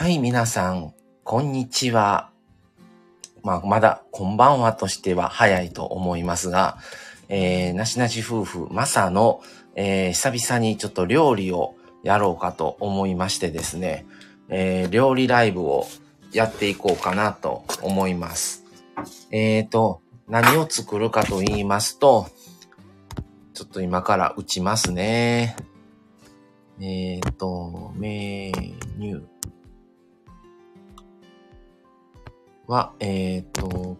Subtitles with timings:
[0.00, 2.30] はい、皆さん、こんにちは。
[3.42, 6.78] まあ、まだ、こんばんはとしては早いと思いますが、
[7.28, 9.42] えー、なしなし夫婦、まさの、
[9.74, 11.74] えー、久々にちょっと料理を
[12.04, 14.06] やろうかと思いましてですね、
[14.48, 15.88] えー、料理ライブを
[16.30, 18.62] やっていこうかなと思います。
[19.32, 22.28] えーと、何を作るかと言いますと、
[23.52, 25.56] ちょっと今から打ちますね。
[26.78, 28.52] えーと、メ
[28.96, 29.38] ニュー。
[32.68, 33.96] は、えっ、ー、と、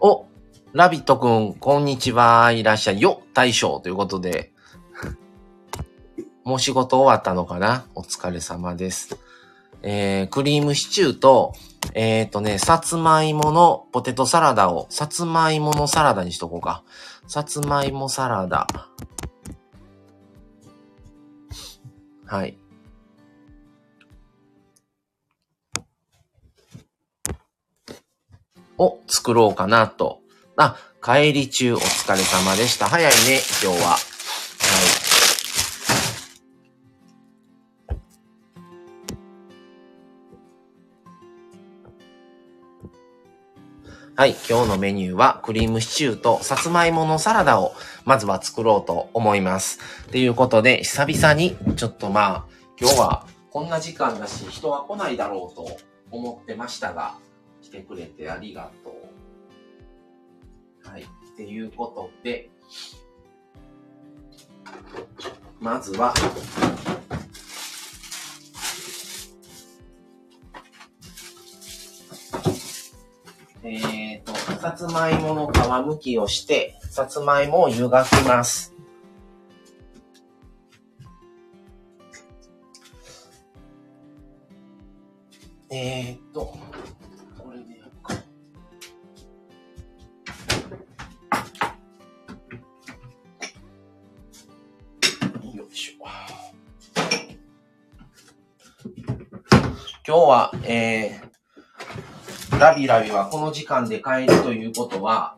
[0.00, 0.26] お、
[0.74, 2.52] ラビットくん、こんにちは。
[2.52, 3.00] いらっしゃい。
[3.00, 4.52] よ、大将ということで。
[6.44, 7.86] もう仕事終わったのかな？
[7.94, 9.18] お疲れ様です。
[9.80, 11.54] えー、クリームシチューと、
[11.94, 16.82] えっ、ー、とね、さつまいものポテトサラダを、さつまいものサラダにしとこうか。
[17.26, 18.66] さつまいもサラダ。
[22.34, 22.56] はい。
[28.76, 30.18] を作ろうかなと。
[30.56, 32.86] あ、帰り中お疲れ様でした。
[32.86, 33.90] 早いね、今日は。
[33.90, 35.14] はい。
[44.16, 47.74] はい、今日のメニューはクリームシチューとさつまいものサラダを
[48.04, 49.78] まずは作ろうと思います。
[50.10, 52.44] ということで、久々にちょっとまあ、
[52.78, 55.76] 今日はこんな時間だし人は来ないだろうと
[56.10, 57.16] 思ってましたが、
[57.62, 58.90] 来てくれてありがと
[60.84, 60.88] う。
[60.88, 61.02] はい。
[61.02, 62.50] っていうことで、
[65.60, 66.12] まずは、
[73.66, 78.74] えっ、ー、と、さつまいもの皮むきをして、さつまいもを湯がきます。
[85.70, 86.54] えー、っと、
[87.38, 88.12] これでやるか。
[95.56, 96.04] よいしょ。
[100.06, 101.33] 今日は、えー、
[102.60, 105.36] ラビラビはこの時間で帰るということは、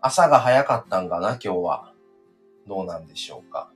[0.00, 1.92] 朝が早かったんかな、今日は。
[2.66, 3.70] どうなんでしょうか。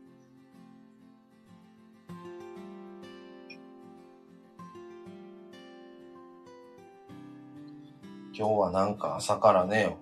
[8.36, 9.96] 今日はなんか朝からね、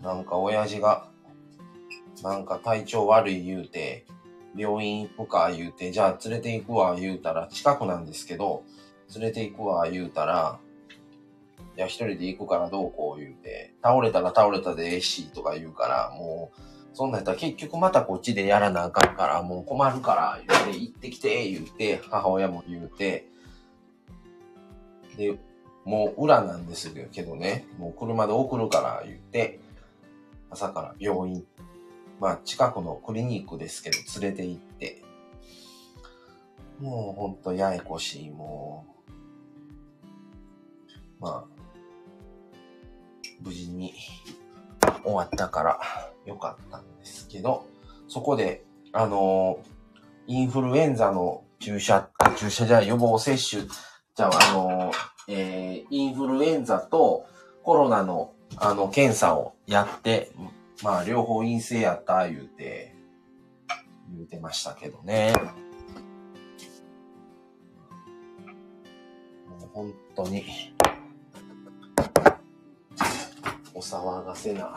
[0.00, 1.08] なんか親父が、
[2.22, 4.06] なんか体調悪い言うて、
[4.56, 8.64] 病院行くか言うて、じゃあ連れて行くわ言うたら、近くなんですけど、
[9.14, 10.58] 連れて行くわ言うたら、
[11.76, 16.60] いや、一人で行くからどうこう言うて、倒れたら倒れたでええし、とか言うから、もう、
[16.94, 23.28] そんなんやったら結局またこっちでやらなあかんから、もう困るから、言うて、行ってきて、言うて、母親も言うて、
[25.18, 25.38] で、
[25.84, 29.60] もう裏なんですけどね、もう車で送るから言って、
[30.50, 31.44] 朝から病院、
[32.20, 35.02] まあ近くのクリニックですけど連れて行って、
[36.80, 38.86] もうほんとややこしい、も
[41.20, 41.55] う、まあ、
[43.40, 43.94] 無事に
[45.04, 45.80] 終わったから
[46.24, 47.66] よかったんですけど、
[48.08, 49.58] そこで、あの
[50.26, 54.92] インフルエンザの注射、注射じゃ予防接種、じゃあ、あの
[55.28, 57.26] えー、インフルエンザと
[57.62, 60.30] コロナの、あの、検査をやって、
[60.82, 62.94] まあ、両方陰性やった言うて、
[64.12, 65.32] 言うてましたけどね。
[69.48, 70.44] もう本当に、
[73.76, 74.74] お騒がせな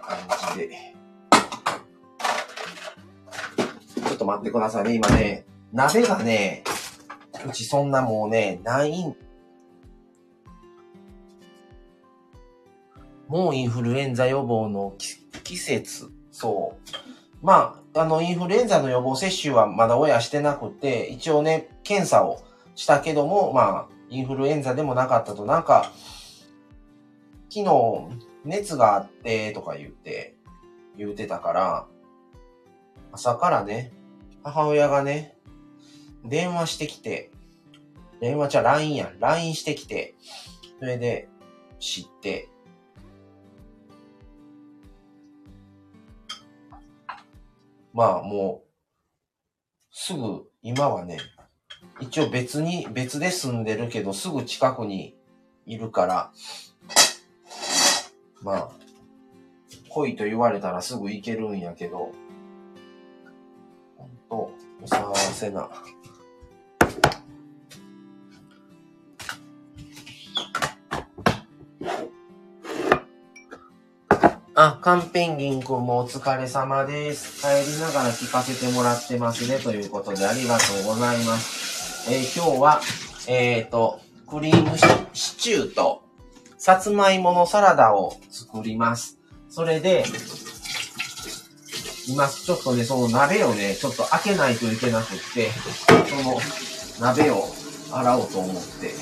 [0.00, 0.18] 感
[0.54, 0.94] じで。
[4.08, 4.94] ちょっと待ってくださいね。
[4.94, 5.44] 今ね、
[5.74, 6.64] 鍋がね、
[7.46, 9.14] うちそんなもうね、ないん。
[13.28, 14.94] もうインフルエンザ予防の
[15.44, 16.10] 季節。
[16.30, 16.96] そう。
[17.42, 22.42] まあ、あの、インフルエンザの予防接種はまだ親してなくて、一応ね、検査を
[22.74, 25.92] したけども、まあ、インフルエンザでもなかったと、なんか、
[27.54, 28.08] 昨日、
[28.46, 30.34] 熱があって、とか言って、
[30.96, 31.86] 言うてたから、
[33.12, 33.92] 朝からね、
[34.42, 35.36] 母親がね、
[36.24, 37.30] 電話してきて、
[38.22, 40.14] 電話じゃ LINE や、LINE してきて、
[40.78, 41.28] それで
[41.78, 42.48] 知って、
[47.92, 48.68] まあもう、
[49.90, 51.18] すぐ、今はね、
[52.00, 55.14] 一応別に、別で住んでるけど、すぐ近くに
[55.66, 56.32] いるから、
[58.42, 58.70] まあ、
[59.88, 62.12] 来いと言われたらすぐ行けるんやけど、
[63.96, 64.50] ほんと、
[64.82, 65.68] お騒がせな。
[74.54, 77.40] あ、カンペンギンくんもお疲れ様です。
[77.40, 79.58] 帰りながら聞かせてもらってますね。
[79.58, 82.12] ということでありがとうございます。
[82.12, 82.80] えー、今日は、
[83.28, 84.76] えっ、ー、と、クリーム
[85.14, 86.01] シチューと、
[86.64, 89.18] さつまいものサラダを作ります。
[89.50, 90.04] それで、
[92.06, 95.50] 今ちょっとね、その鍋をね、ちょっと開けないといけなくって、
[96.08, 96.38] その
[97.00, 97.48] 鍋を
[97.90, 98.94] 洗おうと思って。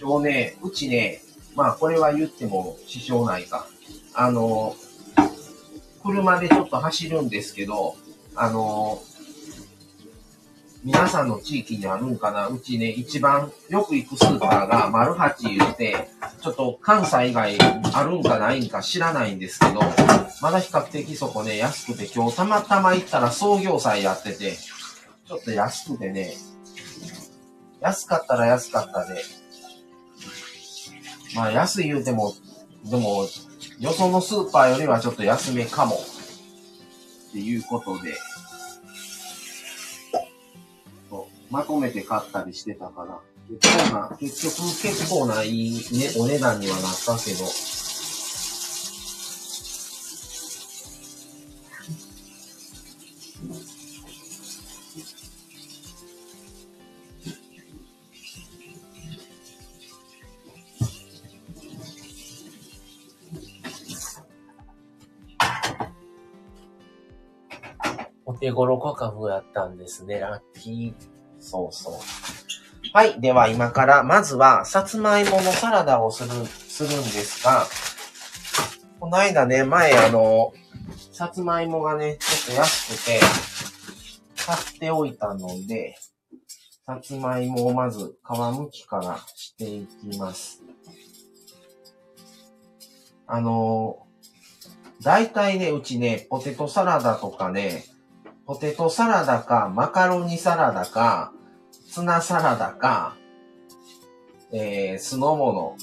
[0.00, 1.22] 今日ね、うちね、
[1.54, 3.68] まあこれは言っても支障ないか。
[4.14, 4.74] あの、
[6.02, 7.96] 車でちょっと走るんですけど、
[8.34, 9.02] あの、
[10.84, 12.48] 皆さんの地域にあるんかな？
[12.48, 16.08] うちね、一番よく行くスーパーが丸八言うて、
[16.40, 17.56] ちょっと関西以外
[17.94, 19.80] あるんかないんか知らないんですけど、
[20.40, 26.34] まだ比較的そこね、安くて今日たまたま行ったら創業祭やってて、ちょっと安くてね、
[27.80, 29.22] 安かったら安かったで、
[31.36, 32.34] まあ安い言うても、
[32.90, 33.28] でも、
[33.80, 35.96] よそのスーパーよりはちょっと安めかも。
[35.96, 38.14] っていうことで、
[41.50, 43.18] まとめて買ったりしてたから、
[43.60, 45.80] 結構な、結局結構ないい、ね、
[46.18, 47.44] お値段にはなったけど、
[68.42, 70.18] お手頃価格やったんですね。
[70.18, 71.08] ラッキー。
[71.38, 71.94] そうそう。
[72.92, 73.20] はい。
[73.20, 77.66] では今から、まずは、さつまいものサラダをする、するんですが、
[78.98, 80.52] この間ね、前あの、
[81.12, 83.20] さつまいもがね、ちょっと安くて、
[84.44, 85.94] 買っておいたので、
[86.84, 90.64] さつまいもをまず皮むきからしていきます。
[93.28, 94.04] あの、
[95.00, 97.84] 大体ね、うちね、ポテトサラダとかね、
[98.52, 101.32] ポテトサラダか、マカロニサラダか、
[101.90, 103.16] ツナサラダか、
[104.52, 105.78] えー、酢の物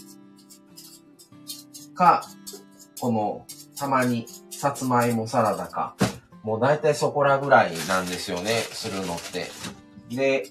[1.95, 2.23] か、
[3.01, 5.95] この、たまに、さつまいもサラダか。
[6.43, 9.47] もう大体そこらぐらいなんですよね、するのって。
[10.15, 10.45] で、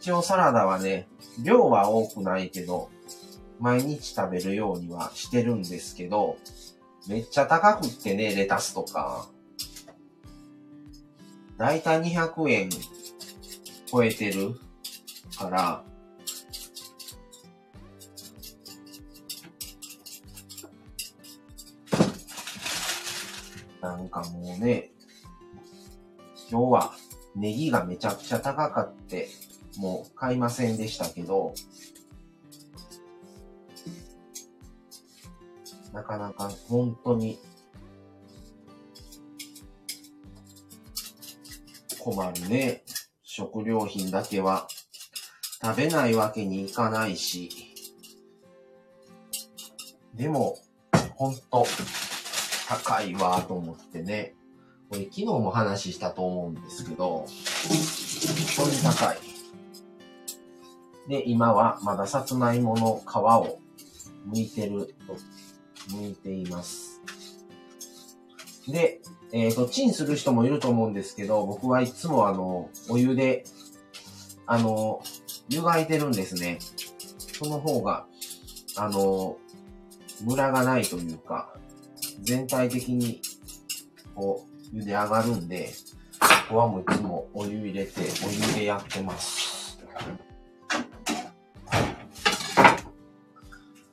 [0.00, 1.06] 一応サラダはね、
[1.44, 2.90] 量は多くないけど、
[3.60, 6.38] 毎日食べるようにはしてるんですけど、
[7.06, 9.28] めっちゃ高くってね、レタスとか、
[11.62, 12.70] だいたい200円
[13.86, 14.58] 超えてる
[15.38, 15.84] から、
[23.80, 24.90] なんかもうね、
[26.50, 26.94] 今日は
[27.36, 29.28] ネギがめちゃくちゃ高かって、
[29.76, 31.54] もう買いませんでしたけど、
[35.92, 37.38] なかなか本当に
[42.02, 42.82] 困るね。
[43.22, 44.66] 食料品だけは
[45.62, 47.48] 食べないわけにいかないし。
[50.12, 50.58] でも、
[51.14, 51.64] ほんと、
[52.68, 54.34] 高いわと思ってね。
[54.90, 57.24] これ昨日も話したと思うんですけど、
[58.56, 59.18] 本当に高い。
[61.08, 63.60] で、今はまださつまいもの皮を
[64.28, 65.16] 剥いてると、
[65.94, 66.91] 剥いています。
[68.68, 69.00] で、
[69.32, 73.44] えっ、ー、と、チンする人もいると思うんですけど、僕はいつもあの、お湯で、
[74.46, 75.02] あの、
[75.48, 76.58] 湯がいてるんですね。
[77.18, 78.06] その方が、
[78.76, 79.36] あの、
[80.22, 81.54] ムラがないというか、
[82.22, 83.20] 全体的に、
[84.14, 85.70] こう、茹で上がるんで、
[86.20, 89.78] ここはもういつもお湯入れて、お湯でやってます。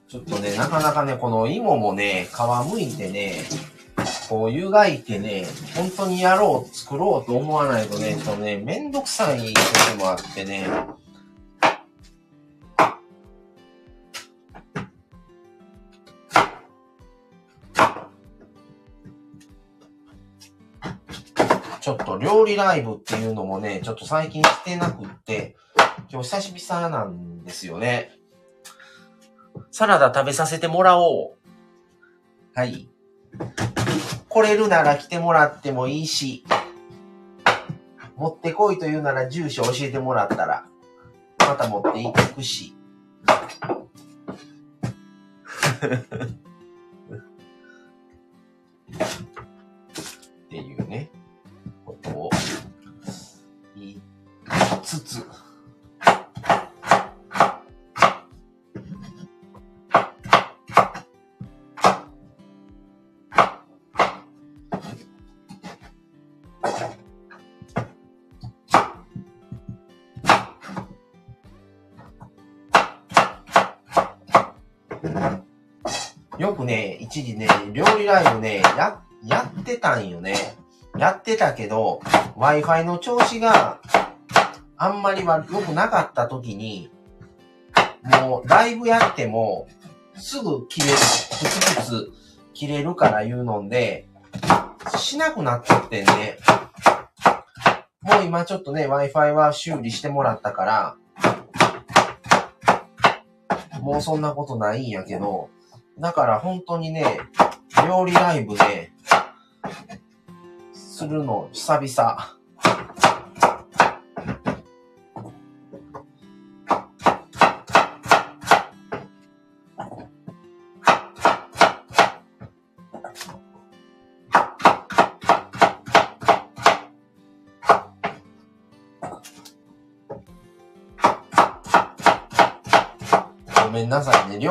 [0.10, 3.44] ちょっとね、なかなかね、この芋もね、皮むいてね、
[4.30, 10.68] こう湯がいてね、本当にやろう、作ろうと思わないとね、とね、めんどくさい時もあってね、
[21.82, 25.56] ちょっと料理ライブっていうのもね、ちょっと最近してなくって、
[26.12, 28.12] 今日久しぶりなんですよね。
[29.72, 31.38] サラダ食べさせてもらおう。
[32.54, 32.88] はい。
[34.30, 36.46] 来れるなら来てもらってもいいし、
[38.16, 40.66] 持ってこいと言うなら住所教えてもらったら、
[41.40, 42.76] また持っていくし。
[50.46, 51.10] っていうね、
[51.86, 52.30] ことを
[53.76, 54.02] 言い
[54.84, 55.26] つつ、
[77.10, 80.36] 一時ね、料理ライブね、や、やってたんよね。
[80.96, 82.02] やってたけど、
[82.38, 83.80] Wi-Fi の調子が
[84.78, 86.92] あんまりは良くなかった時に、
[88.22, 89.68] もうライブやっても、
[90.18, 92.12] すぐ切れる、プツプツ
[92.54, 94.08] 切れるから言うので、
[94.96, 96.38] しなくなっちゃってんね。
[98.02, 100.96] もう今ちょっとね、Wi-Fi は修理してもらったから、
[103.82, 105.50] もうそんなことないんやけど、
[106.00, 107.20] だから本当にね、
[107.86, 108.92] 料理ライブで、
[110.72, 112.39] するの久々。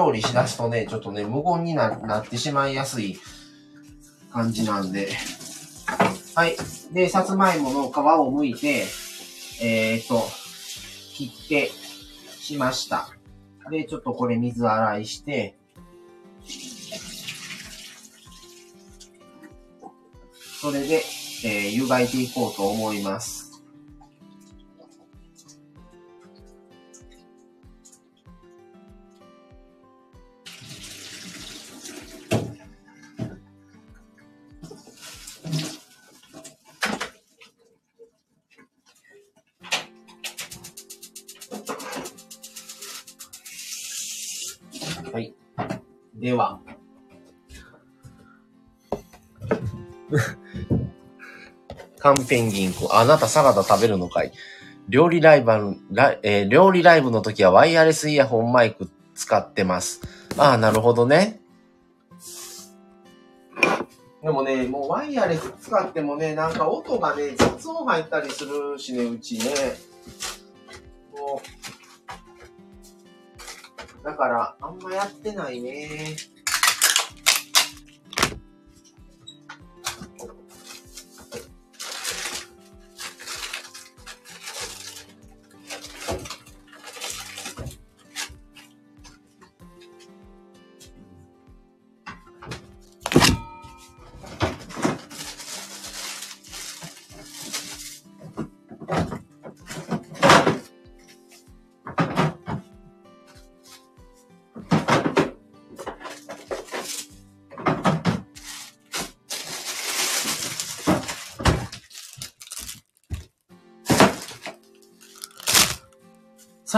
[0.08, 3.18] 料理しだすとね、ちょっとね、無言にななってしまいやすい
[4.32, 5.10] 感じなんで。
[6.34, 6.56] はい。
[6.92, 8.86] で、さつまいもの皮を剥いて、
[9.60, 10.22] えー、っと、
[11.12, 11.70] 切って
[12.40, 13.10] しました。
[13.70, 15.58] で、ちょっとこれ水洗いして、
[20.60, 21.02] それで、
[21.44, 23.47] えー、湯がいていこうと思います。
[52.08, 54.32] カンペンギンくあなたサラダ食べるのかい？
[54.88, 60.00] 料理ライブ、ラえー、料理ライブの時はワイヤレスイヤホンマイク使ってます。
[60.38, 61.40] ああ、なるほどね。
[64.22, 69.44] でもね、もうワイヤレス使ってもね、なんか音がね、雑音入ったりするしね、うちね。
[71.12, 71.42] も
[74.00, 76.16] う、だから、あんまやってないね。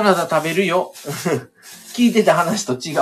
[0.00, 0.94] サラダ食べるよ。
[1.92, 3.00] 聞いてた話と違う。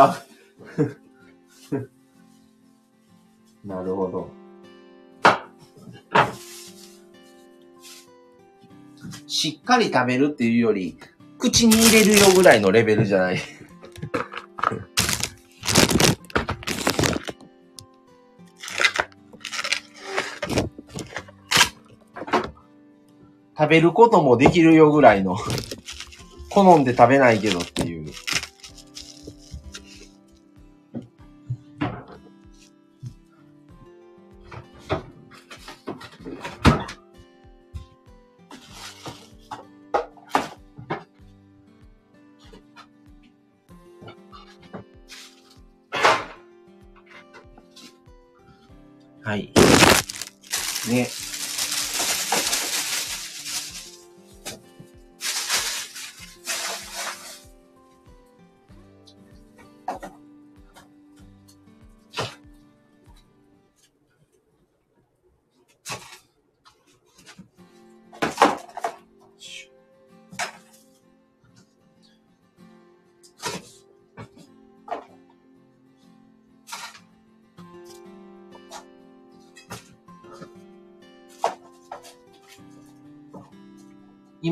[3.64, 4.32] なるほど。
[9.28, 10.98] しっかり食べるっていうより、
[11.38, 13.38] 口に入れるよぐらいのレベルじゃない。
[23.56, 25.36] 食べることもできるよぐらいの
[26.50, 27.97] 好んで食べないけどっていう。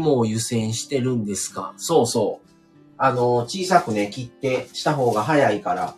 [0.06, 1.74] 芋を湯煎してるんですか？
[1.76, 2.46] そうそう。
[2.98, 5.94] あの、小さくね、切ってした方が早いから、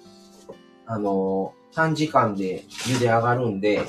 [0.86, 3.82] あの、短時間で茹で上がるんで、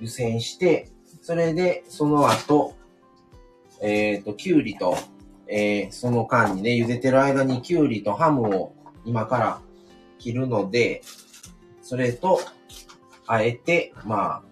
[0.00, 0.90] 湯煎して、
[1.22, 2.74] それで、その後、
[3.80, 4.96] えっ、と、きゅうりと、
[5.48, 8.72] えーその間にね、茹でてる間にきゅうりとハムを
[9.04, 9.60] 今から
[10.18, 11.02] 切るので、
[11.82, 12.40] それと、
[13.26, 14.42] あえて、まあ、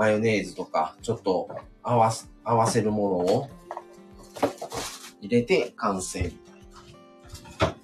[0.00, 1.46] マヨネーズとか、ちょっと
[1.82, 3.50] 合わす、合わせるものを
[5.20, 7.76] 入れて完成みたいな。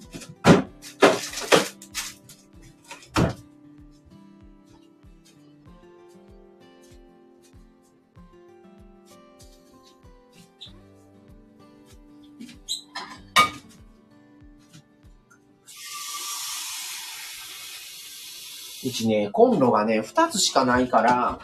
[18.83, 21.39] うちね、コンロがね、二つしかないから、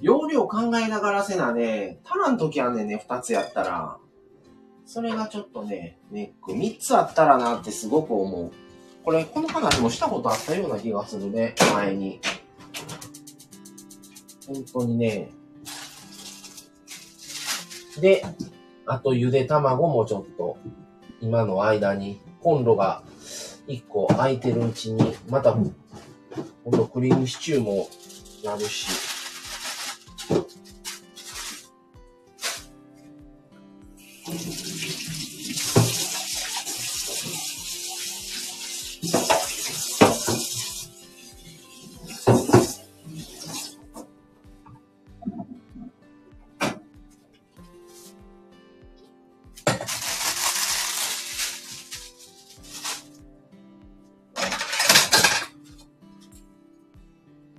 [0.00, 3.98] 容量考えながらせなね、足らんときはねんね、二つやったら。
[4.86, 6.54] それがちょっとね、ネック。
[6.54, 8.50] 三つあったらなってすごく思う。
[9.04, 12.20] これ、この話もしたことあったような気がするね、前に。
[14.46, 15.30] 本当にね。
[18.00, 18.24] で、
[18.86, 20.58] あとゆで卵もちょっと、
[21.20, 23.02] 今の間に、コンロが
[23.66, 27.88] 一個空いてるうちに、また、今度クリームシチューも
[28.42, 29.13] やるし。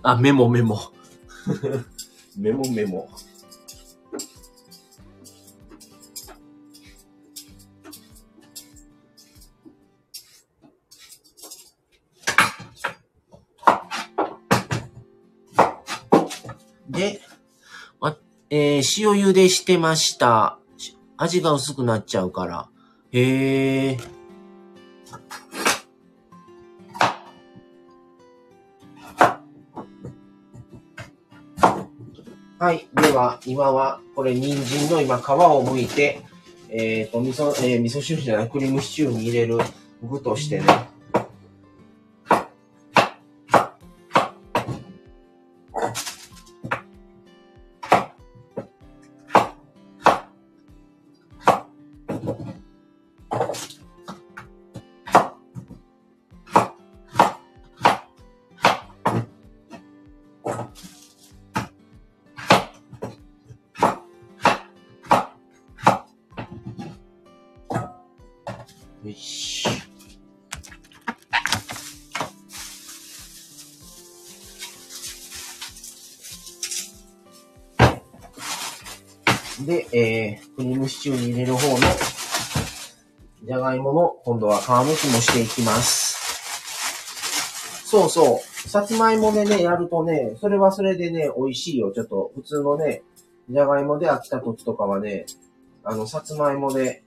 [0.07, 0.79] あ、メモメモ。
[2.38, 3.09] メモメモ。
[16.90, 17.22] で、
[18.00, 18.18] あ
[18.50, 20.59] えー塩茹でしてました。
[21.18, 22.70] 味が薄くなっちゃうから。
[23.12, 24.15] へえ。
[32.66, 32.88] はい。
[32.96, 36.24] では、今は、これ、人参の今、皮を剥いて、
[36.70, 39.60] えっ、と、味噌、えー味噌汁じゃない、クリームシチューに入れる
[40.01, 40.66] 具としてね。
[84.66, 86.18] 皮むきもしていきます。
[87.86, 88.68] そうそう。
[88.68, 91.92] さつまいもでね、やるとね、それはそれでね、美味しいよ。
[91.92, 93.04] ちょっと、普通のね、
[93.48, 95.28] じゃがいもで飽きた時とかはね、
[95.84, 97.04] あの、さつまいもで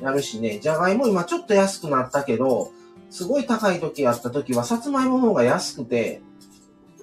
[0.00, 2.70] やるしね、じゃがいも今ちょっと安くなったけど、
[3.10, 6.22] すごい高い時やった時は、さつまいもの方が安くて、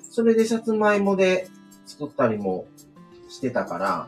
[0.09, 1.49] それでさつまいもで
[1.85, 2.65] 作ったりも
[3.29, 4.07] してたから、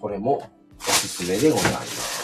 [0.00, 2.20] これもおすすめでございます。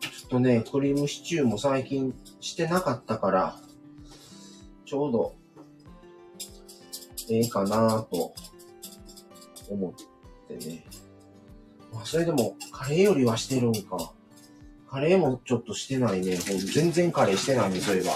[0.00, 3.56] ちょっとね、クリームシチューも最近してなかったから、
[4.84, 5.34] ちょうど、
[7.30, 8.34] ええかなと
[9.72, 9.92] 思っ
[10.48, 10.84] てね。
[11.92, 14.12] まあ、それでも、カレーよりはしてるんか。
[14.88, 16.36] カレーもちょっとしてないね。
[16.36, 18.12] ほん全然カレーしてないね、そういえば。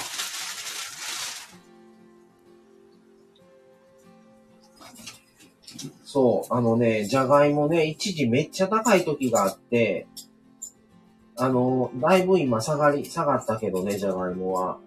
[6.04, 10.06] そう、あのね、じゃがいもね、一時めっちゃ高い時があって、
[11.36, 14.78] あの、だいぶ今下がり、下がったけどね、じゃがいもは。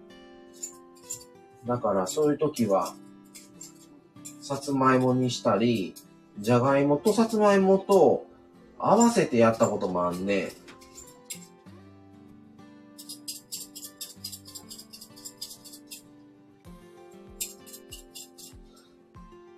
[1.66, 2.94] だからそういう時は、
[4.40, 5.94] さつまいもにしたり、
[6.40, 8.24] じゃがいもとさつまいもと
[8.78, 10.52] 合わせてやったこともあんね。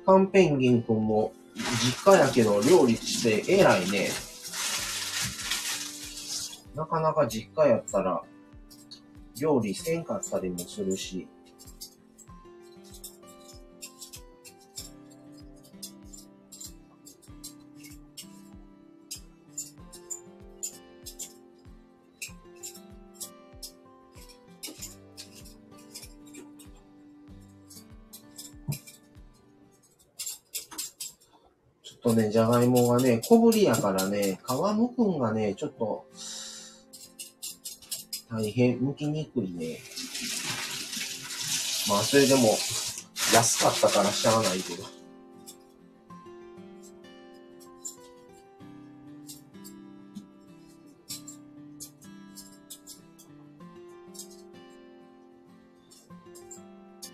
[0.03, 1.31] カンペンギン君も
[1.83, 4.09] 実家やけど料理して偉いね。
[6.73, 8.23] なかなか実家やったら
[9.43, 11.27] 料理せんかったりもするし。
[31.83, 36.05] ちょっとね、じゃがいもがね、小ぶりやからね、皮むくんがね、ちょっと、
[38.35, 39.77] 大変、剥きにくいね。
[41.87, 42.57] まあ、それでも、
[43.31, 44.83] 安かったからしゃあないけど。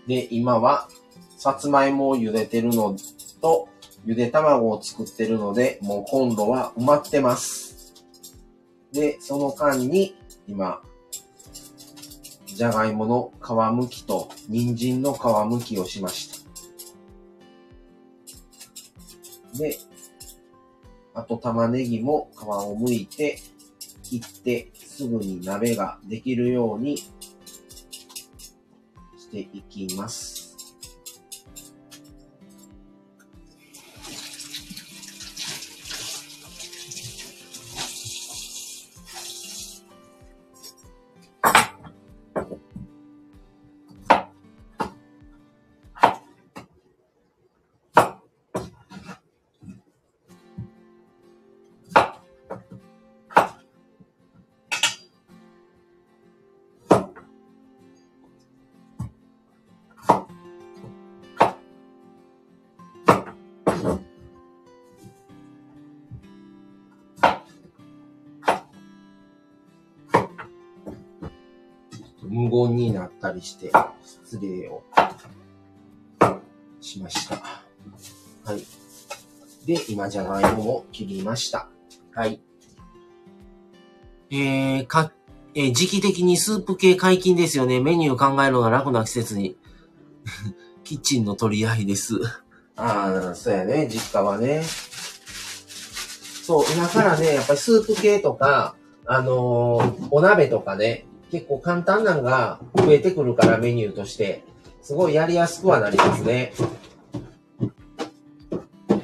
[0.06, 0.88] で、今は、
[1.36, 2.96] さつまいもを茹でてるの
[3.42, 3.68] と、
[4.06, 7.92] ゆで卵を作ってるので、もう今度は埋まってます。
[8.90, 10.16] で、その間に、
[10.48, 10.80] 今、
[12.60, 15.18] じゃがいもの皮むきと、人参の皮
[15.50, 16.44] むきをしまし
[19.54, 19.56] た。
[19.56, 19.78] で、
[21.14, 23.38] あと玉ねぎも皮をむいて、
[24.02, 27.08] 切って、すぐに鍋ができるようにし
[29.30, 30.39] ていきます。
[72.30, 73.72] 無言になったりして、
[74.04, 74.84] 失礼を
[76.80, 77.34] しました。
[78.44, 78.64] はい。
[79.66, 81.68] で、今、じゃがいもを切りました。
[82.14, 82.40] はい。
[84.30, 85.12] えー、か、
[85.56, 87.80] えー時期的にスープ系解禁ですよね。
[87.80, 89.56] メニュー考えるのが楽な季節に。
[90.84, 92.14] キッチンの取り合いです。
[92.76, 93.88] ああ、そうやね。
[93.90, 94.62] 実家はね。
[96.44, 104.44] そう、今からね、やっぱりスープ系とか、あのーお鍋とかね、結構簡単なのが増えてくるからメニューとして、
[104.82, 106.52] すごいやりやすくはなりますね。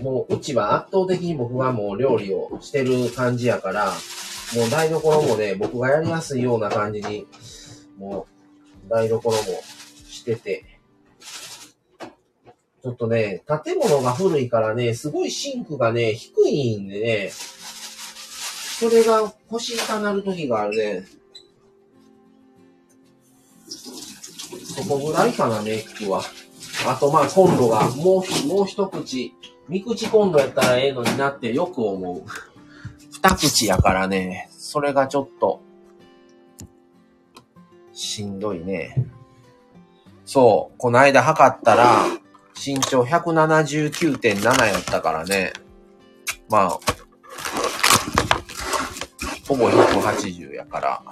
[0.02, 3.92] もう、うちは圧倒的に僕がもう料理をしてる感じやから、
[4.54, 7.26] もう台所もね、僕がやりやすいような感じに、
[7.98, 8.26] も
[8.86, 9.36] う、台所も
[10.08, 10.64] してて、
[12.82, 21.15] ちょっとね、建物が古いからね、すごいシンクがね、低いんでね、それが腰痛なる時があるね。
[24.88, 26.22] こぐらいかな、ネックは。
[26.86, 29.34] あと、まあ、コンロが、もう、もう一口。
[29.68, 32.22] 三口コンロやったらええのになってよく思う。
[33.10, 35.60] 二口やからね、それがちょっと、
[37.92, 39.06] しんどいね。
[40.24, 42.04] そう、この間測ったら、
[42.54, 45.52] 身長179.7やったからね。
[46.48, 46.78] まあ、
[49.48, 51.02] ほぼ180やから。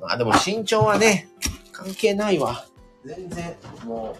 [0.00, 1.28] まあでも身長はね、
[1.72, 2.64] 関係ないわ。
[3.04, 4.16] 全然、も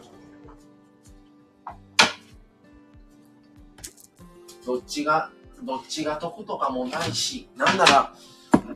[4.63, 5.31] う、どっちが、
[5.63, 8.15] どっちが得とかもないし、なんなら、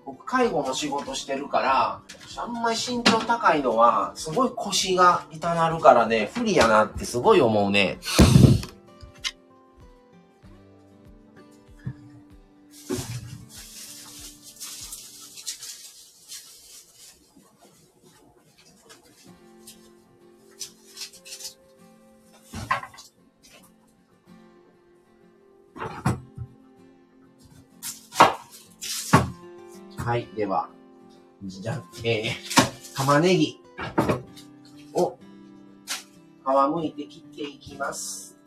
[0.04, 2.00] 僕介護の仕事してるから、
[2.36, 7.98] あんまり身長高いのは、すごい腰が痛なるからね、不利やなってすごい思うね。
[30.14, 30.68] はい、では、
[31.42, 33.60] じゃ、えー、玉ねぎ
[34.92, 38.38] を皮むいて切っていきます。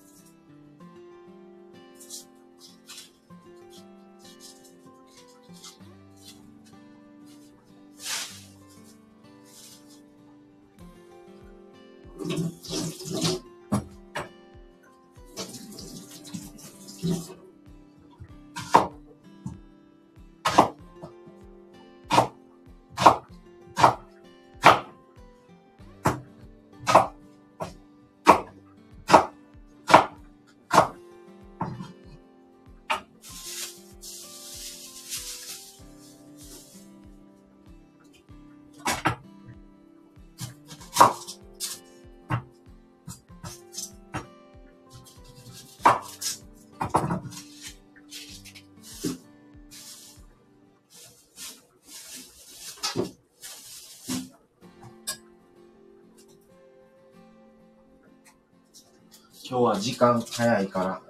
[59.50, 61.02] 今日は時間早いから、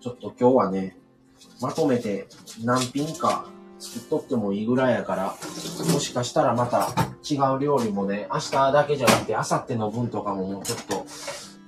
[0.00, 0.96] ちょっと今日はね、
[1.60, 2.26] まとめて
[2.64, 3.44] 何品か
[3.78, 5.36] 作っとってもいいぐらいやから、
[5.92, 6.88] もしかしたらまた
[7.22, 11.04] 違う料理もね、明日だけじゃなくて明後日の分とかももうちょっと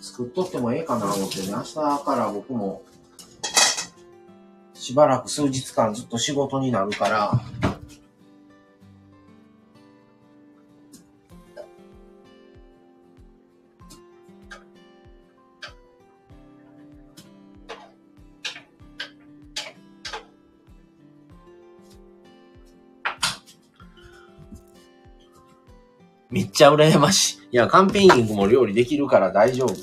[0.01, 2.83] 作っとってもええかな思ってね、明日から僕も
[4.73, 7.43] しばらく数日間ずっと仕事になるから、
[26.57, 27.37] ちゃ羨ましい。
[27.53, 29.75] いや、カンペイングも料理できるから大丈夫。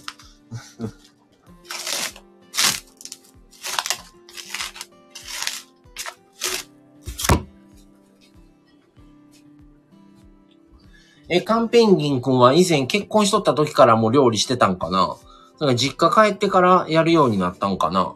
[11.30, 15.16] え、カンペンギン君は以前結婚しとった時からも料理してたんかな？
[15.60, 18.16] だか実家帰ってからやるようになったんかな？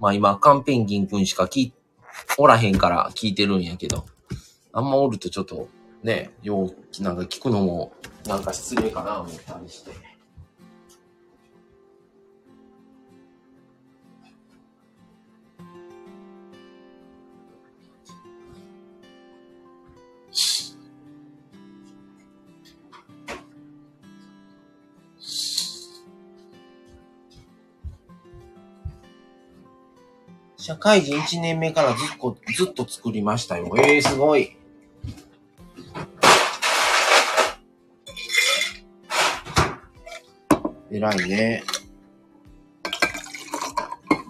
[0.00, 1.72] まあ今、カンペンギン君しか聞、
[2.38, 4.04] おらへんから聞いてるんやけど。
[4.72, 5.68] あんまおるとちょっと、
[6.02, 7.92] ね、よう、なんか聞くのも、
[8.26, 9.92] なんか失礼かな思ったりして。
[30.56, 33.72] 社会人1年目からずっと、ずっと作りましたよ。
[33.78, 34.56] ええー、すごい。
[41.02, 41.64] 偉いね。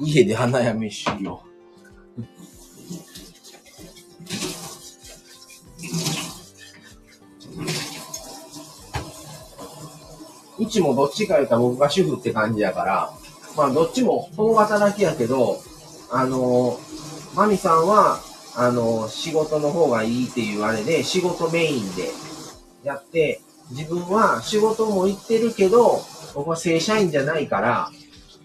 [0.01, 1.53] 家で花嫁しよう。
[10.63, 13.13] うちもどっちか言ったら僕が主婦って感じやから、
[13.55, 15.61] まあどっちも共働きやけど、
[16.11, 16.81] あの、
[17.35, 18.21] マミさんは、
[18.57, 22.09] あの、仕事の方がいいっていうあれで、仕事メインで
[22.83, 26.01] やって、自分は仕事も行ってるけど、
[26.35, 27.91] 僕は正社員じゃないから、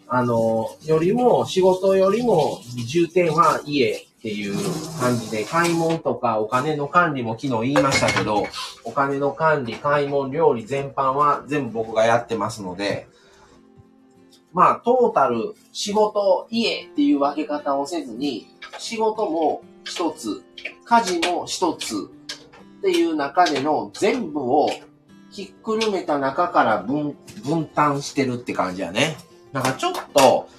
[0.09, 4.55] あの、よりも、仕事よりも重点は家っていう
[4.99, 8.45] 感じで、買い物とかお金の管理も昨日言いましたけど、
[8.83, 13.07] お金の管理、買い物、料理全般は全部僕がやってますので、
[14.53, 18.47] まあ、トータル、仕事、家っていう分け方をせずに、
[18.79, 20.41] 仕事も一つ、
[20.85, 22.09] 家事も一つ
[22.79, 24.69] っていう中での全部を
[25.29, 27.15] ひっくるめた中から分、
[27.47, 29.17] 分担してるって感じやね。
[29.51, 30.49] なんかちょっと、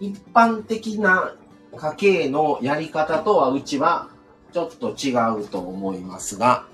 [0.00, 1.34] 一般的な
[1.76, 4.08] 家計のやり方とはうちは
[4.52, 6.64] ちょっと違うと思いますが、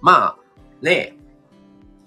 [0.00, 1.16] まあ、ね、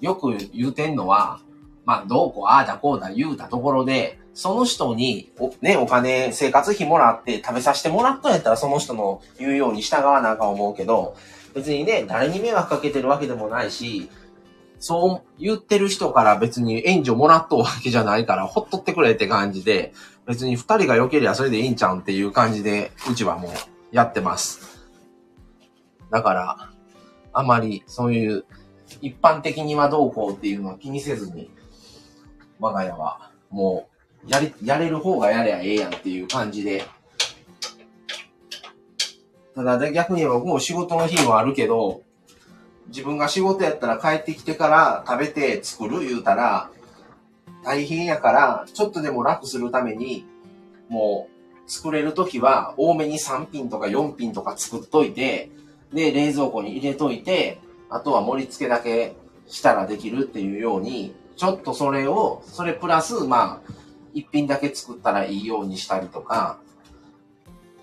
[0.02, 1.40] よく言うてんのは、
[1.86, 11.16] まあ、どうこう、ああだこうだ言うたところで、その人にお、ね、お金、生活費もらって食べさせてもらったんやったら、その人の言うように従わなあかん思うけど、
[11.54, 14.10] 別にね、誰に迷惑かけてるわけでもないし、
[14.86, 19.94] そう言ってる人から別に援助もらっとうわけじゃないから、ほっとってくれって感じで、
[20.26, 23.52] 別に二人が良ければそれでいいんちゃうんっていう感じで、うちはもう
[23.94, 24.86] やってます。
[26.12, 26.70] だから、
[27.32, 28.44] あまりそういう
[29.00, 31.50] 一般的にはどうこうっていうのは気にせずに、
[32.60, 33.88] 我が家はも
[34.28, 36.84] う、やり、やれる方がやればええやんっていう感じで。
[39.56, 42.03] ただ逆に言えば僕も仕事の日もあるけど、
[42.88, 46.70] 自分が仕事やったら帰ってきてから食べて作る言うたら、
[47.64, 50.26] 大変やから、ちょっとでも楽するために、
[50.90, 55.50] もう、作れるときは多めに3品とか4品とか作っといて、
[55.94, 59.16] で、冷蔵庫に入れといて、あとは盛り付けだけ
[59.48, 63.74] したらできるっていうように、ちょっとそれを、それプラス、まあ、
[64.14, 66.60] 一品だけ作ったらいいようにしたりとか、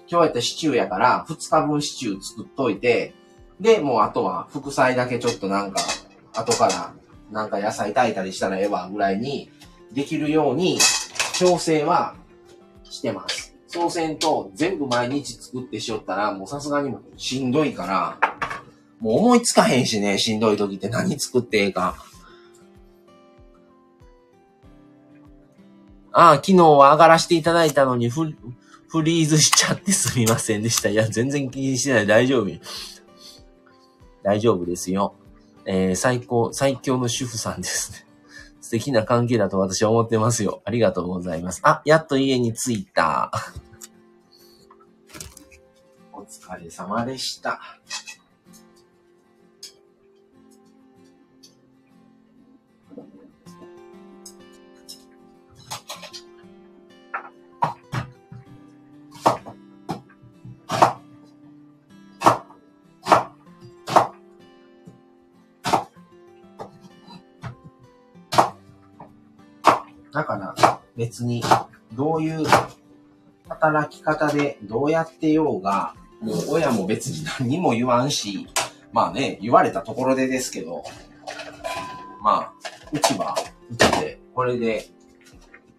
[0.08, 3.14] 今日やったシチューやから、2日分シチュー作っといて、
[3.60, 5.80] で、もうあとは副菜だけちょっとなんか、
[6.32, 6.94] 後から
[7.30, 9.50] なんか野菜炊いたりしたらええわぐらいに
[9.92, 10.78] できるように
[11.38, 12.14] 調整は
[12.84, 13.54] してます。
[13.68, 18.18] そうせんと全部毎日作ってしよったらもうさすがにもしんどいから、
[18.98, 21.96] もう思いつかへんしね、しんどい時って何作ってええか。
[26.12, 28.34] ああ、昨日は上がらせていただいたのにフ
[28.88, 30.88] フリーズしちゃってすみませんでした。
[30.88, 32.06] いや、全然気にしてない。
[32.06, 32.48] 大丈夫。
[34.22, 35.14] 大丈夫ですよ。
[35.66, 38.06] えー、最高、最強の主婦さんですね。
[38.60, 40.62] 素敵な関係だと私は思ってますよ。
[40.64, 41.60] ありがとうございます。
[41.64, 43.30] あ、やっと家に着いた。
[46.12, 47.60] お疲れ様でした。
[71.00, 71.42] 別に、
[71.94, 72.44] どういう
[73.48, 78.46] 働き方でどうやってようが、もう親も別に何も言わんし、
[78.92, 80.84] まあね、言われたところでですけど、
[82.22, 82.52] まあ、
[82.92, 83.34] うちは、
[83.70, 84.90] うちで、これで、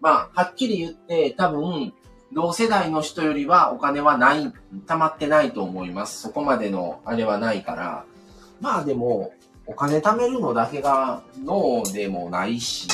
[0.00, 1.94] まあ、はっきり言って、多分、
[2.32, 4.52] 同世代の人よりはお金はない、
[4.88, 6.20] 溜まってないと思います。
[6.20, 8.04] そこまでのあれはないから。
[8.60, 9.32] まあでも、
[9.66, 12.88] お金貯めるのだけが脳でもないし、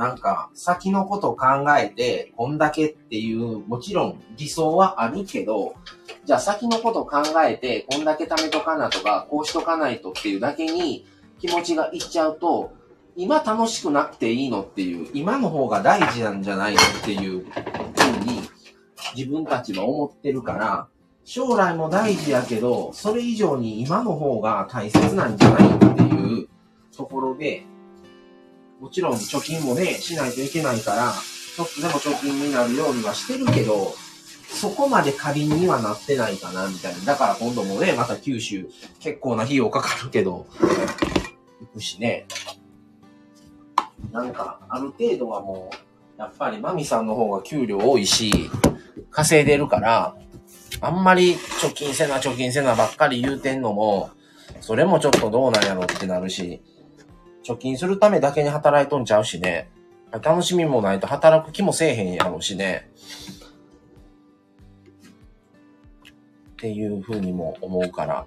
[0.00, 1.46] なんか、先のこと考
[1.78, 5.74] えて、こんだけっていう、もちろん理想はあるけど、
[6.24, 11.06] じゃあ先のこと考えて、こんだけ貯めとかなとか、こうしとかないとっていうだけに
[11.38, 12.72] 気持ちがいっちゃうと、
[13.14, 18.40] 今楽しくなくていいのっていう、今の方が大事なんじゃないのっていうふうに
[19.14, 20.88] 自分たちは思ってるから、
[21.26, 26.48] 将来も大事やけど、それ以上に今の方が大切なんじゃないっていう
[26.96, 27.66] ところで、
[28.80, 33.94] もちろん貯金もね、しないといけないから、ちょっとでも貯金になるようにはしてるけど、
[34.48, 37.04] そこまで過敏にはなってないかな、みたいな。
[37.04, 40.46] だから今度もね、また九州、結構な費用かかるけど、
[41.60, 42.26] 行くしね。
[44.12, 48.50] なんか、ある程度はもう、やっぱりマミさんの方が給料多いし、
[49.10, 50.16] 稼いでるから、
[50.80, 54.10] あんまり貯金せな貯金せなばっかり言うてんのも、
[54.62, 56.62] それもちょっとどうなんやろってなるし、
[57.44, 59.70] 貯金するためだけに働いとんちゃうしね。
[60.22, 62.90] 楽しみもないと働く気もせえへんやろうしね。
[66.52, 68.26] っていうふうにも思うから。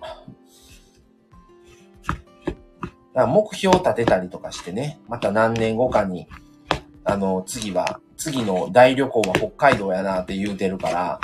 [3.14, 6.28] だから目標を立てたりとかしてね、また何年後かに、
[7.04, 11.20] あの、次は、次の大旅行は北海道やなって言うてるから、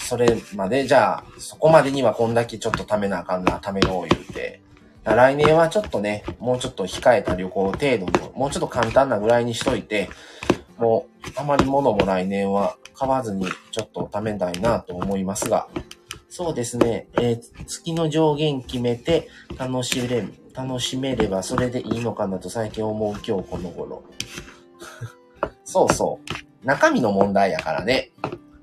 [0.00, 4.63] それまで、じゃあ、そこまでにはこんだけちょっと貯めなあかんな、貯めよう言うて。
[5.04, 10.08] 来年はちょっとね、もうちょっと控えた旅行程度の、もうちょっと簡単なぐらいにしといて、
[10.78, 15.68] もう、あまり物も来年は買わずにちょっと貯めたいなと思いますが、
[16.30, 24.02] そうですね、えー月の上限決めて楽しれ、楽しめればそれでいいのかなと最近思う今日この頃。
[25.64, 26.18] そうそ
[26.62, 26.66] う。
[26.66, 28.10] 中身の問題やからね。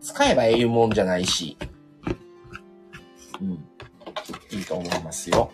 [0.02, 1.58] 使えばええもんじゃないし。
[3.40, 3.52] うん。
[4.52, 5.52] いいと思いますよ。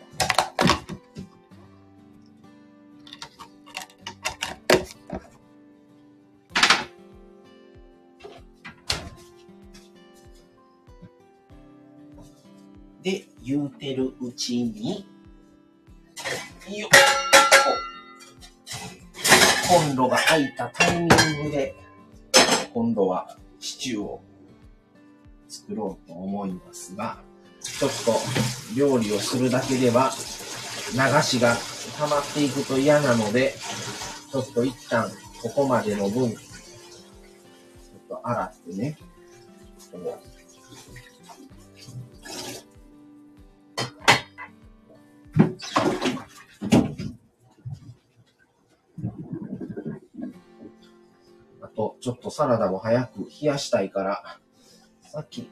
[13.08, 15.08] で、言うてるうちに、
[16.78, 16.90] よっ
[19.70, 21.74] コンロが開いたタイミングで、
[22.74, 24.22] 今度はシチューを
[25.48, 27.20] 作ろうと思いますが、
[27.62, 28.14] ちょっと
[28.78, 30.12] 料理をするだけでは
[30.92, 31.56] 流しが
[31.98, 33.56] 溜まっていくと嫌なので、
[34.34, 35.10] ちょっと一旦
[35.42, 38.98] ここまでの分、ちょっと洗ってね、
[39.94, 40.37] こう
[51.62, 54.40] あと、ちょっとサラダも早く冷やしたいから、
[55.02, 55.50] さっき、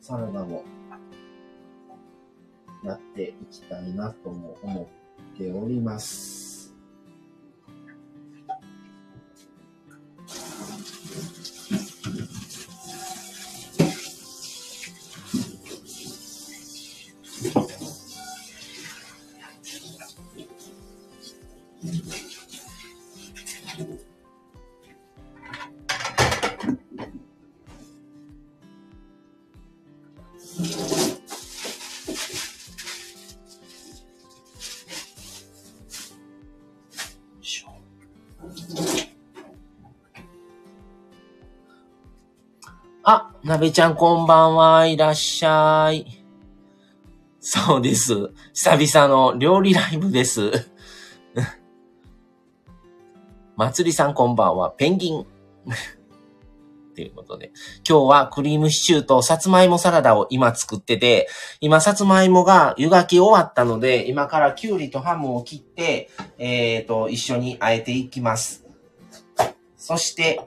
[0.00, 0.64] サラダも
[2.84, 4.88] やっていきたいなとも思
[5.34, 6.51] っております。
[43.52, 44.86] なべちゃんこんばんは。
[44.86, 46.24] いらっしゃい。
[47.38, 48.30] そうです。
[48.54, 50.70] 久々の料理ライブです。
[53.54, 54.70] まつりさんこんばんは。
[54.70, 55.26] ペンギン。
[56.96, 57.52] ということで。
[57.86, 61.28] 今日はクリームシチューとさつまいもサラダを今作ってて、
[61.60, 68.64] 今さつまいもが湯がき終わったので、今からきゅうりとハムを切って、えっ、ー、と、一緒に和えていきます。
[69.76, 70.40] そして、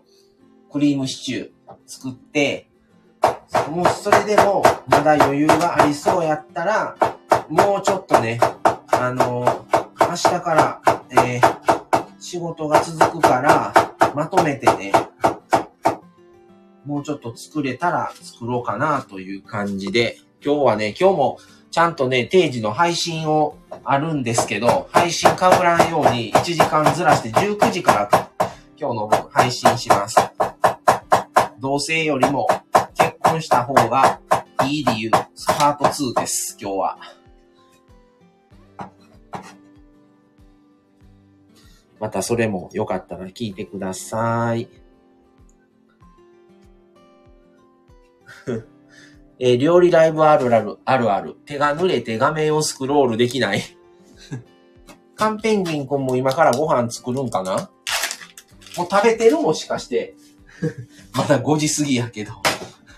[0.72, 2.72] クリームシチュー作って、
[3.70, 6.96] もうそれでもまだ余裕がありそうやったら、
[7.50, 8.40] もうちょっとね、
[8.92, 13.74] あのー、明日から、えー、仕事が続くから、
[14.14, 14.92] まとめてね、
[16.86, 21.40] もうちょっと作れたら作ろうかなという感じで、今日はね、今日も
[21.72, 28.30] ちゃんとね、定時の配信をあるんですけど、配信かぶらんように1時間ずらして19時から
[28.80, 30.16] 今日の僕配信します。
[31.60, 32.48] 同性よりも
[33.26, 34.20] 婚した方が
[34.66, 36.98] いい理由、スパート2です、今日は。
[42.00, 44.70] またそれもよかったら聞いてください。
[49.40, 51.36] えー、料理ライブあるある、あるある。
[51.46, 53.62] 手が濡れて画面をスクロールできない。
[55.16, 57.70] カンペンギン君も今からご飯作るんかな？
[58.78, 60.16] もう食べてるもしかして。
[61.14, 62.34] まだ5時過ぎやけど。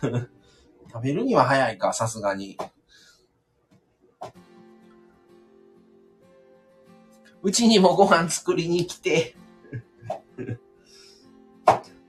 [0.01, 2.57] 食べるには早いか、さすがに。
[7.43, 9.35] うちにもご飯作りに来て。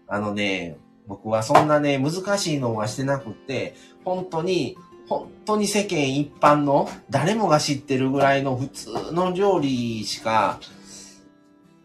[0.07, 3.75] あのね、僕はそんなね、難しいのはしてなくて、
[4.05, 4.77] 本当に、
[5.09, 10.61] 本当に世間一般の誰もが知ってるぐらいの普通の料理しか、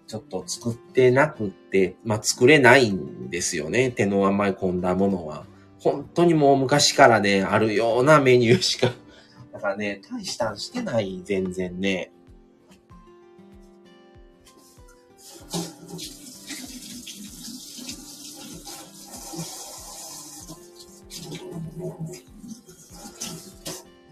[0.08, 3.92] ちょっと作ってなくって、まあ作れないんですよね。
[3.92, 5.46] 手の甘い込んだものは。
[5.84, 8.94] 本当にもう昔からね、あるようなメニューしか。
[9.52, 12.10] だからね、大したんしてない、全然ね。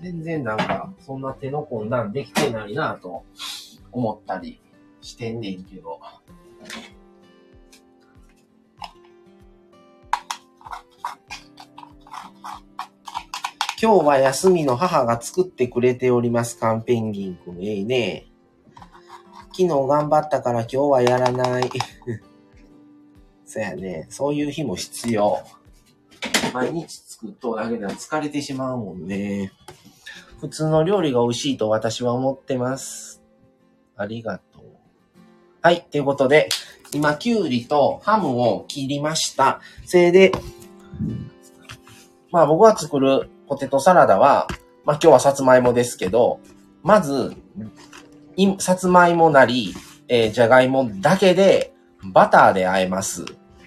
[0.01, 3.23] 全然なんか、そんな手の込んだんできてないなと
[3.93, 4.59] 思ったり
[4.99, 6.01] してんねんけど。
[13.81, 17.63] 今日は休みの母が作ってくれております、カンペンギンくん。
[17.63, 18.27] ええね。
[19.53, 21.67] 昨日頑張ったから今日はやらない。
[23.43, 24.05] そやね。
[24.11, 25.39] そういう日も必要。
[26.53, 29.51] 毎日作っとうだけでは疲れてしまうもんね。
[30.39, 33.23] 普通の料理が美味しいと私は思ってます。
[33.95, 34.63] ありがとう。
[35.63, 35.87] はい。
[35.89, 36.49] ということで、
[36.93, 39.59] 今、きゅうりとハムを切りました。
[39.87, 40.31] それで、
[42.29, 44.47] まあ僕が作るポテトサラダは、
[44.85, 46.39] まあ今日はさつまいもですけど、
[46.83, 47.35] まず、
[48.59, 49.73] さつまいもなり、
[50.07, 53.25] えー、じゃがいもだけで、バターで和えます。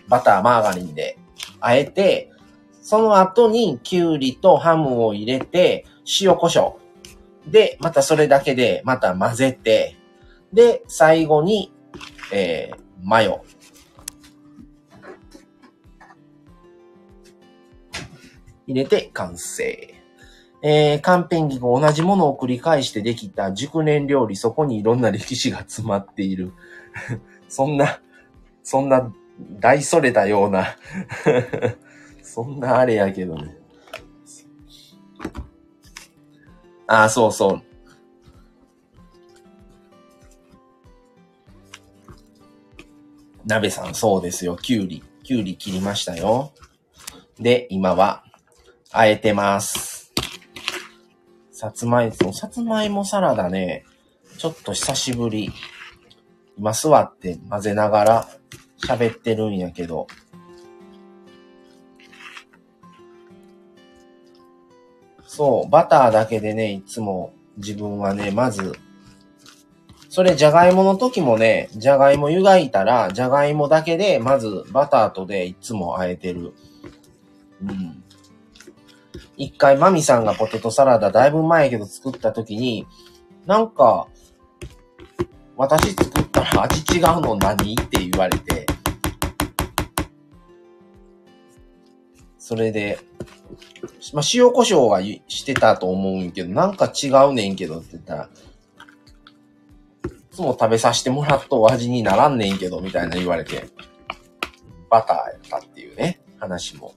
[0.08, 1.18] バター、マーガリンで
[1.60, 2.32] 和えて、
[2.80, 5.84] その後にきゅうりとハムを入れて、
[6.18, 6.76] 塩胡椒。
[7.46, 9.98] で、またそれだけで、また混ぜて、
[10.50, 11.74] で、最後に、
[12.32, 13.44] えー、マヨ。
[18.66, 19.94] 入れて完成。
[20.62, 26.52] えー、カンペンギ同じものを繰り返してできた熟年料理、そこにいろんな歴史が詰まっている。
[27.48, 28.00] そんな、
[28.62, 29.12] そんな、
[29.60, 30.76] 大それたような
[32.22, 33.56] そんなあれやけどね。
[36.86, 37.62] ああ、そうそう。
[43.46, 44.56] 鍋さん、そうですよ。
[44.56, 45.02] きゅうり。
[45.22, 46.52] きゅうり切りましたよ。
[47.38, 48.23] で、今は、
[48.96, 50.12] あえてます。
[51.50, 53.84] さつまいも、さつまいもサラダね、
[54.38, 55.50] ちょっと久しぶり。
[56.56, 58.28] 今座って混ぜながら
[58.78, 60.06] 喋ってるんやけど、
[65.26, 68.78] そう、バターだけでね、いつも自分はね、まず、
[70.08, 76.54] それじゃがいもの時もね、じゃがいも湯がいたら、じゃがいもだけで、まずバターとでいつも和えてる。
[77.60, 78.03] うん。
[79.36, 82.86] 一回マミさんがポテトサラダだいぶ前やけど作った時に、
[83.46, 84.06] なんか、
[85.56, 88.66] 私作ったら味違うの何って言われて、
[92.38, 92.98] それで、
[94.12, 98.28] まあ、塩胡椒はしてたと思うんけど、なんか違うねんけどって言ったら、
[100.06, 103.68] いつも食べさせてもらっと味にならんねんけど、みたいな言われて、
[104.90, 106.94] バターやったっていうね、話も。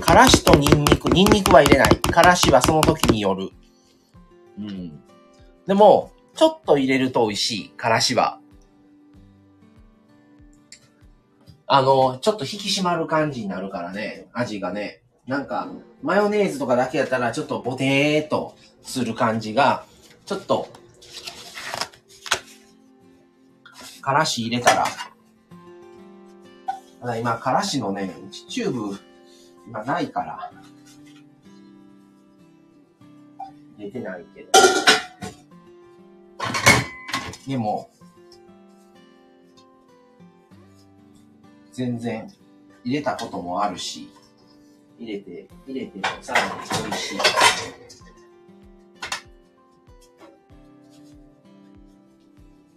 [0.00, 1.96] からしとニンニク、ニンニクは入れない。
[1.96, 3.50] からしはその時による。
[4.58, 5.02] うん。
[5.66, 7.70] でも、ちょっと入れると美味しい。
[7.70, 8.40] からしは。
[11.66, 15.02] あの、ちょっと引き締まる感じになるからね、味がね。
[15.26, 15.68] なんか、
[16.02, 19.84] マヨネーズとかだけやったらちょっとボテーっとする感じが、
[20.24, 20.68] ちょっと、
[24.00, 24.84] からし入れたら、
[27.00, 28.14] ただ今、からしのね、
[28.48, 28.98] チューブ、
[29.66, 30.52] 今ないから、
[33.76, 34.50] 入れてないけど。
[37.46, 37.90] でも、
[41.72, 42.32] 全然
[42.84, 44.10] 入れたこともあるし、
[44.98, 46.50] 入れて、入れてもさらに
[46.84, 47.18] 美味しい。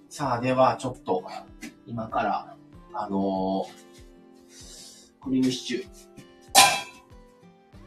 [0.09, 1.23] さあ、では、ちょっと、
[1.85, 2.57] 今から、
[2.93, 6.08] あのー、クリームシチュー、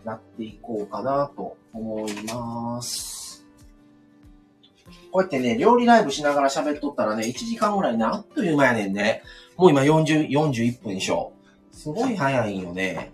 [0.05, 3.47] やっていこうかなと思います。
[5.11, 9.23] こうやってね、料理ライブしながら喋っとったらね、1時間ぐらいね、あっという間やねんね。
[9.57, 11.33] もう今40、41分でしょ。
[11.71, 13.13] すごい早いんよね。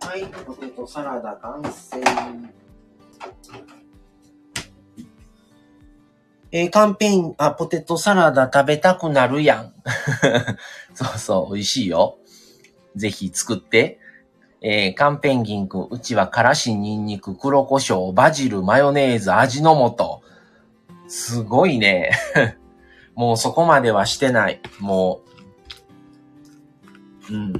[0.00, 2.61] はい、ポテトサラダ完成。
[6.54, 9.72] えー、カンペイン、あ、ポテトサラダ食べたくなるやん。
[10.92, 12.18] そうそう、美味しいよ。
[12.94, 13.98] ぜひ作って。
[14.60, 20.22] えー、カンペンギンくん、うちはからし、ニンニク、黒胡椒、バジル、マヨネーズ、味の素。
[21.08, 22.10] すごいね。
[23.16, 24.60] もうそこまではしてない。
[24.78, 25.22] も
[27.28, 27.34] う。
[27.34, 27.52] うん。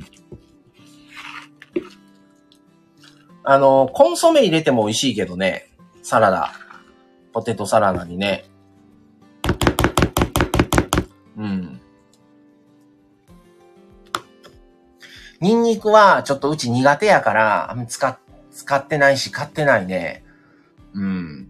[3.42, 5.70] あの、コンソメ入れても美味しいけどね。
[6.02, 6.52] サラダ。
[7.32, 8.51] ポテトサラダにね。
[15.42, 18.18] ニンニクはちょっとうち苦手やから、使、
[18.52, 20.24] 使ってないし買ってないね。
[20.94, 21.48] うん。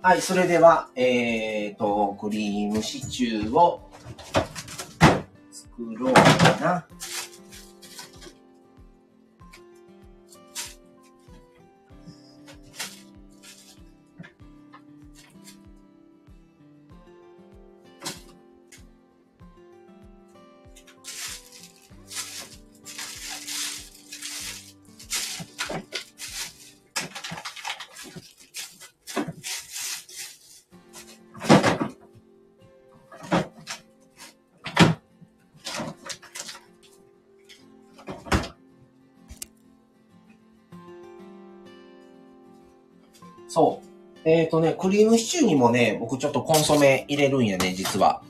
[0.00, 3.90] はい、それでは、えっ、ー、と、クリームシチューを
[5.52, 6.22] 作ろうか
[6.62, 6.86] な。
[44.54, 48.22] とね、クリームシチューにもね、僕ちょっとコンソメ入れるんやね、実は。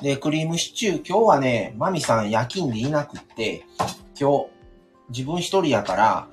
[0.00, 3.66] で、クリームシチュー、今日はね、マミさん夜勤でいなくって、
[4.18, 4.46] 今日、
[5.10, 6.28] 自分一人やから、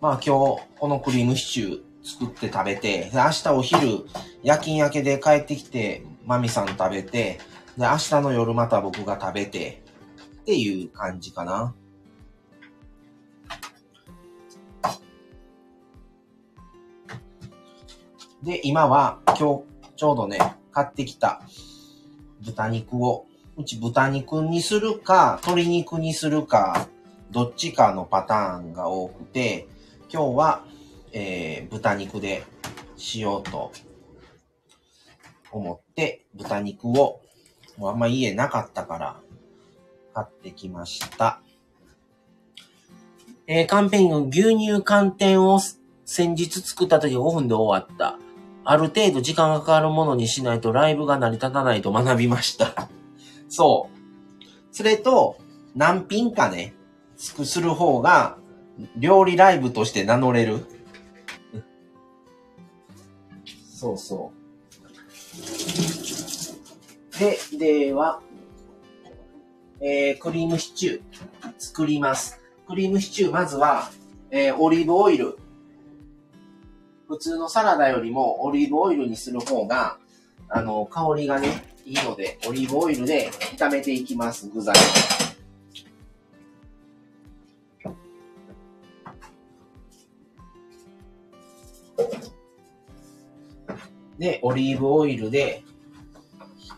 [0.00, 4.06] まあ今日、このクリームシチュー作って食べて、で、明日お昼、
[4.44, 7.40] 夜勤明けで帰ってきて、マミさん食べて、
[7.76, 9.82] で、明日の夜また僕が食べて、
[10.42, 11.74] っていう感じかな。
[18.42, 19.64] で、今は今日
[19.96, 20.38] ちょうどね、
[20.72, 21.42] 買ってきた
[22.40, 26.88] 豚肉を、うち豚肉にするか、鶏肉にするか、
[27.30, 29.68] どっちかのパターンが多くて、
[30.12, 30.64] 今日は、
[31.12, 32.44] えー、豚肉で
[32.96, 33.72] しようと
[35.52, 37.20] 思って、豚肉を、
[37.80, 39.16] もあんま家なかったから、
[40.12, 41.40] 買ってきました。
[43.46, 45.58] えー、カンペイン牛乳寒天を
[46.04, 48.18] 先日作った時5分で終わった。
[48.64, 52.90] ある程度時間がかかるものにしないとライブが成り立たないと学びました。
[53.48, 53.96] そう。
[54.72, 55.38] それと、
[55.74, 56.74] 何品かね、
[57.16, 58.36] する方が、
[58.96, 60.66] 料理ライブとして名乗れる。
[63.72, 66.09] そうそう。
[67.20, 68.22] で、では、
[69.82, 71.02] えー、クリームシチュー
[71.58, 72.40] 作ります。
[72.66, 73.90] クリームシチュー、まずは、
[74.30, 75.36] えー、オリーブオイル。
[77.08, 79.98] 普通のサラダよりもオリーブオイルにする方が、
[80.48, 84.74] あの、香りがね、いいので、オリーブオイルで炒めていきます、具材
[94.18, 95.64] で、オリーブオイルで、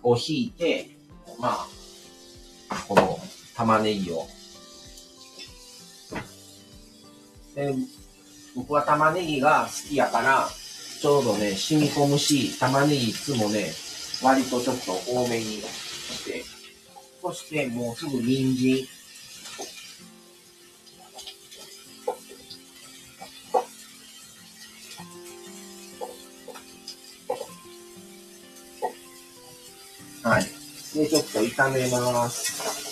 [0.02, 0.90] を引いて、
[1.38, 1.66] ま
[2.68, 3.18] あ、この
[3.54, 4.26] 玉ねぎを。
[7.54, 7.74] で
[8.54, 10.48] 僕は玉ねぎが好きやから、
[11.00, 13.72] ちょうどね、染み込むし、玉ねぎいつもね、
[14.22, 16.44] 割とちょっと多めにして、
[17.20, 18.86] そしてもうすぐ人参。
[30.94, 32.82] で、ちょっと炒めます。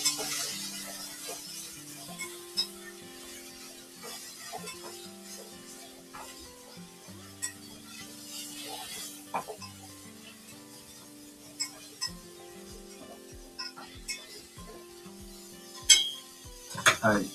[17.01, 17.25] はい。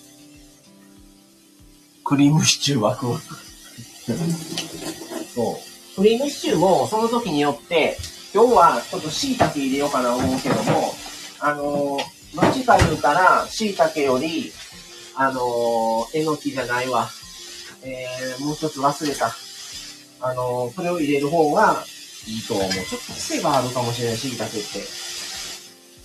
[2.05, 3.19] クリームシチューは食う。
[5.35, 5.61] そ
[5.97, 5.97] う。
[5.97, 7.99] クリームシチューもその時によって、
[8.37, 10.93] 今日はちょっと椎茸入れようかな思うけども、
[11.41, 14.53] あのー、どっちか言うたら、椎茸より、
[15.15, 17.09] あのー、えのきじゃないわ。
[17.83, 19.35] えー、もう一つ忘れた。
[20.21, 21.83] あのー、これを入れる方が
[22.27, 22.71] いいと思う。
[22.71, 24.61] ちょっと癖があるかもしれない、椎茸って。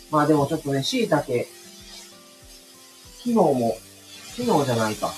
[0.09, 1.33] まあでもちょっとね、椎茸、昨
[3.23, 3.77] 日も、
[4.37, 5.13] 昨日じゃないか。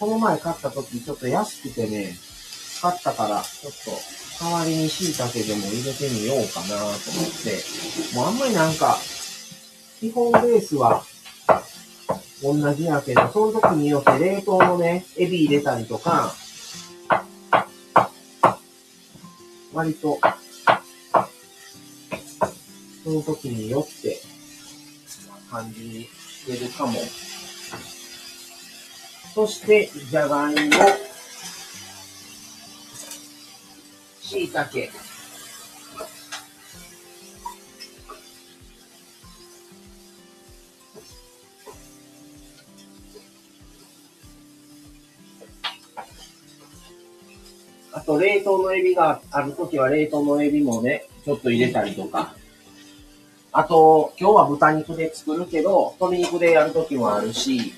[0.00, 2.16] この前買った時ちょっと安くてね、
[2.80, 6.96] 買ったから、ちょっと代わりに椎茸でも入れてみようかなと思っ
[7.42, 7.62] て、
[8.14, 8.98] もうあんまりなんか、
[10.00, 11.04] 基本ベースは
[12.42, 16.34] 同じやけど、その時によって冷凍のね、エビ入れたりとか、
[19.72, 20.18] 割と、
[23.04, 24.20] その時によって、
[25.50, 26.98] 感じにしてるかも。
[29.34, 30.60] そして、じゃがいも、
[34.36, 34.90] 椎茸。
[47.92, 52.34] あと、冷凍のエビがあるときは、冷凍のエビもね、ちょっと入れたりとか。
[53.52, 57.72] あと、今日は豚肉で作るけど、鶏肉でやるときもあるし、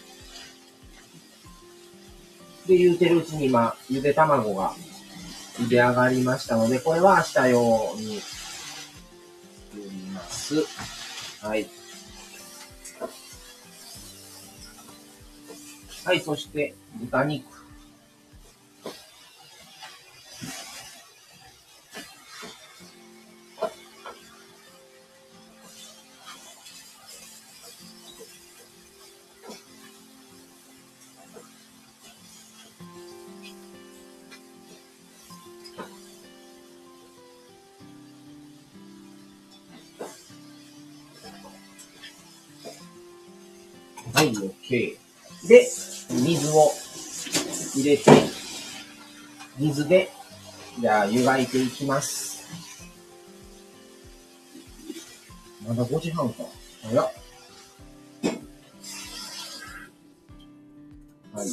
[2.66, 4.74] で、言うてるうちに今、ゆで卵が
[5.58, 10.54] 茹で上がりましたので、これは明日用に作ります。
[11.40, 11.68] はい。
[16.04, 17.57] はい、そして、豚肉。
[51.10, 52.46] 湯がいていきます。
[55.66, 56.44] まだ5時半か。
[56.82, 57.12] 早っ。
[61.32, 61.48] はい。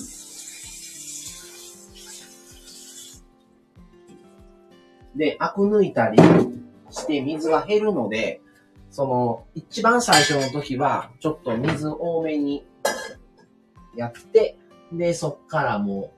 [5.15, 6.17] で、アク抜いたり
[6.89, 8.41] して水が減るので、
[8.91, 12.65] その、一番最初の時は、ちょっと水多めに
[13.95, 14.57] やって、
[14.91, 16.13] で、そっからも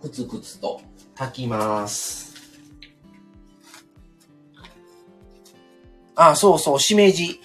[0.00, 0.80] う、くつくつと
[1.14, 2.37] 炊きます。
[6.20, 7.40] あ、そうそう、しめじ。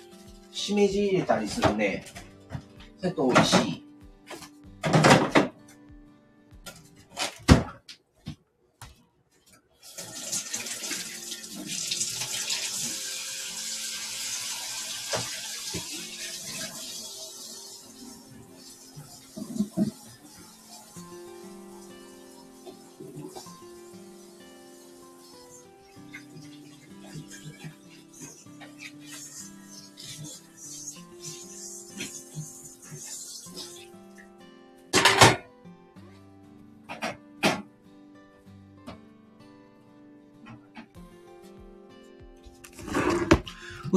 [0.52, 2.06] しめじ入れたりするね。
[3.00, 3.83] それと美味しい。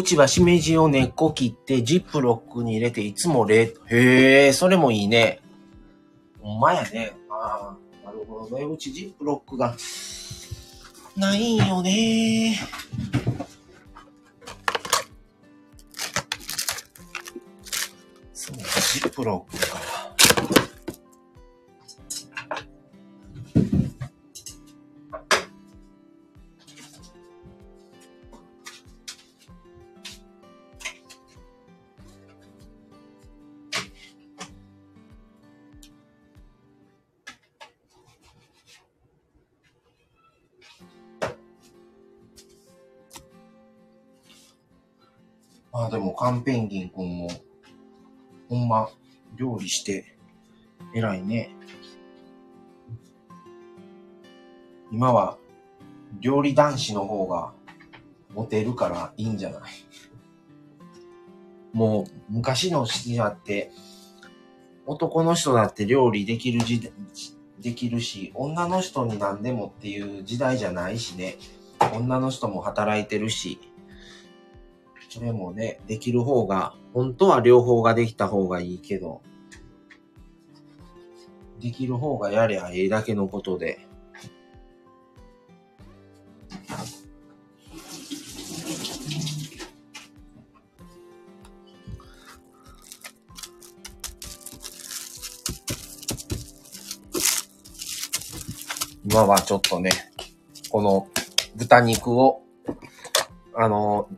[0.07, 3.81] ちはしめじを根っこ切ってジップロックに入れていつも冷凍。
[3.89, 5.41] へえ、それもいいね。
[6.41, 7.13] ほんまやね。
[7.29, 8.65] ああ、なるほどね。
[8.65, 9.75] うちジップロックが
[11.17, 12.57] ないんよね。
[12.86, 12.86] ー
[45.79, 47.29] ああ、でもカンペンギン君も、
[48.49, 48.89] ほんま、
[49.37, 50.17] 料理して、
[50.95, 51.51] 偉いね。
[54.91, 55.37] 今は、
[56.21, 57.53] 料理男子の方が、
[58.33, 59.63] モテるからいいんじゃない？
[61.77, 63.71] もう、昔の式があって、
[64.87, 66.93] 男の人だって料理できる時代、
[67.61, 71.37] できるし、女の人に何でもっていう時代じゃないしね。
[71.95, 73.59] 女の人も働いてるし、
[75.09, 79.23] それもね、できる方が、本当は両方ができた方がいいけど、
[81.61, 83.87] できる方がやりゃええだけのことで。
[99.09, 99.91] 今はちょっとね、
[100.69, 101.09] この
[101.55, 102.43] 豚肉を、
[103.55, 104.09] あの、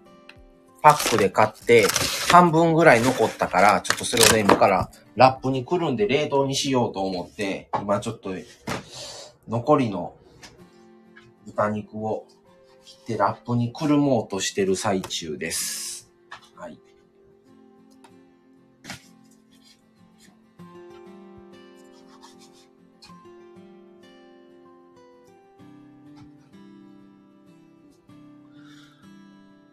[0.82, 1.86] パックで買って、
[2.30, 8.30] 半分ぐらい残ったから、ちょっとそれをね、今からラップにくるんで冷凍にしようと思って、今ちょっと、
[9.48, 10.14] 残りの
[11.46, 12.26] 豚肉を
[12.84, 15.97] 切ってラップにくるもうとしてる最中です。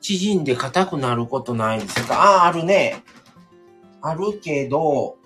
[0.07, 2.13] 縮んで硬くなることないんですか？
[2.13, 3.03] ああ、あるね。
[4.03, 5.17] あるけど、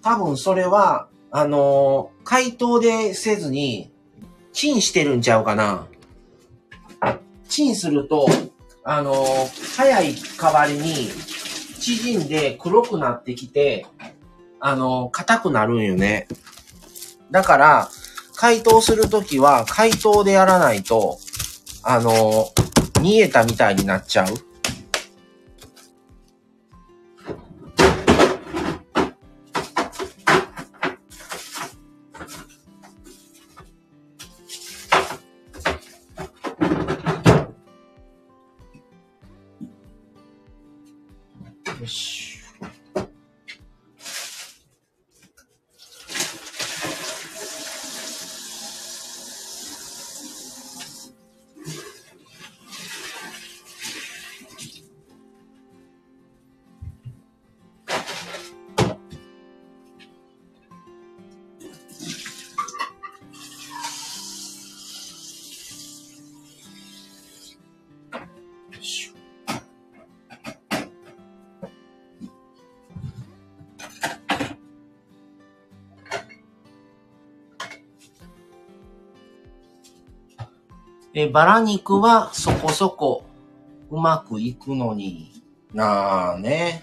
[0.00, 3.90] 多分それは、あのー、解凍でせずに、
[4.52, 5.88] チンしてるんちゃうかな。
[7.48, 8.28] チンすると、
[8.84, 11.08] あのー、早い代わりに、
[11.80, 13.86] 縮んで黒くなってきて、
[14.60, 16.28] あのー、硬くなるんよね。
[17.32, 17.90] だから、
[18.36, 21.18] 解凍するときは、解凍でやらないと、
[21.82, 22.46] あの
[23.02, 24.51] 見えたみたいになっちゃう？
[81.14, 83.24] え、バラ肉はそこそこ
[83.90, 85.30] うまくいくのに
[85.74, 86.82] なあね。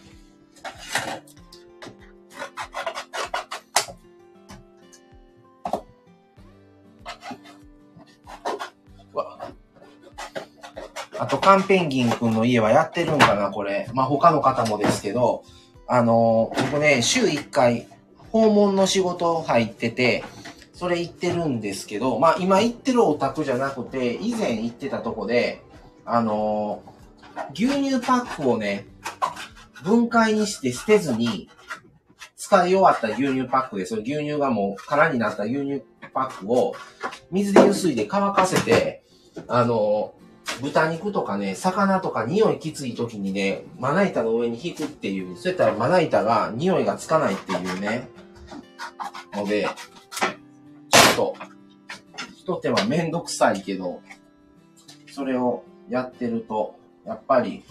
[11.17, 13.89] あと、カンペンギン君の家はやってるんかな、これ。
[13.93, 15.43] まあ、他の方もですけど、
[15.85, 17.87] あの、僕ね、週1回、
[18.31, 20.23] 訪問の仕事入ってて、
[20.79, 25.61] それ行ってるんですけど、まあ今行ってるお宅じゃなくて、以前行ってたとこで、
[26.05, 28.85] あのー、牛乳パックをね、
[29.83, 31.49] 分解にして捨てずに、
[32.37, 36.73] 使い終わった牛乳パックで、その牛乳がもう空になった牛乳パックを
[37.29, 39.03] 水でゆすいで乾かせて、
[39.49, 48.07] あのー、豚肉とかね、魚とか匂いきつい時にね、まな板の上に引くっていう、そういったらまな板が匂いがつかないっていうね、
[49.33, 49.67] ので、
[51.19, 51.35] と、
[52.37, 54.01] 一手間めんどくさいけど、
[55.11, 57.65] それをやってると、やっぱり、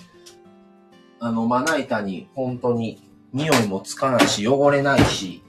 [1.18, 5.42] あの、まな板に本当に匂いもつかないし、汚れないし、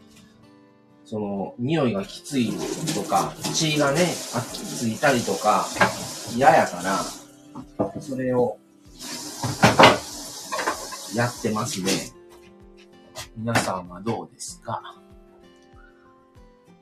[1.03, 2.53] その、匂いがきつい
[2.95, 5.65] とか、血がね、あついたりとか、
[6.35, 8.57] 嫌やから、それを、
[11.15, 11.91] やってますね。
[13.35, 14.95] 皆さんはどうですか？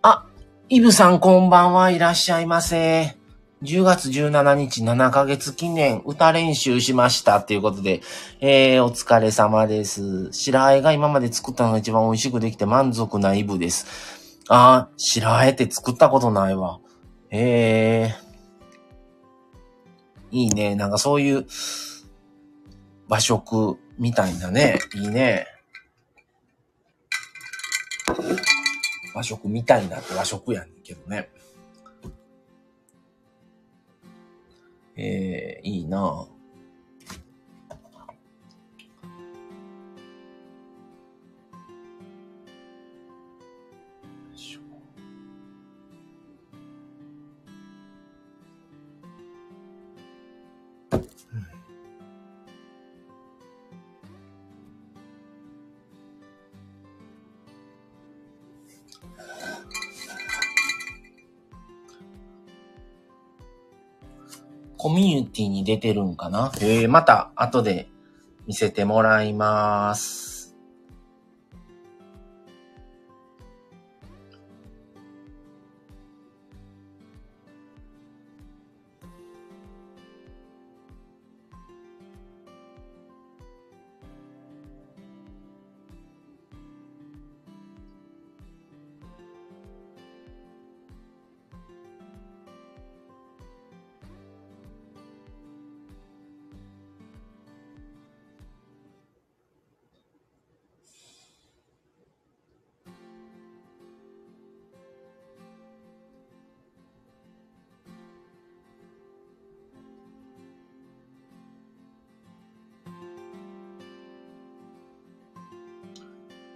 [0.01, 0.26] あ、
[0.70, 3.15] イブさんこんばんはいらっしゃいませ。
[3.63, 8.01] 10月17日7ヶ月記念歌練習しましたっていうことで、
[8.41, 10.30] えー、お疲れ様です。
[10.34, 14.41] 白あえが今まで作ったのが一番美味しくできて満足なイブです。
[14.49, 16.82] あー、白あえって作ったことないわ。
[17.32, 20.76] えー、いいね。
[20.76, 21.45] なんかそういう
[23.07, 24.80] 和食みたいなね。
[24.95, 25.47] いいね。
[29.18, 31.30] 和食みたいなって和食やねんけどね。
[34.95, 36.28] えー、いいな
[64.88, 66.49] コミュニティに出てるんかな？
[66.61, 67.89] えー、また後で
[68.47, 70.26] 見せてもらいます。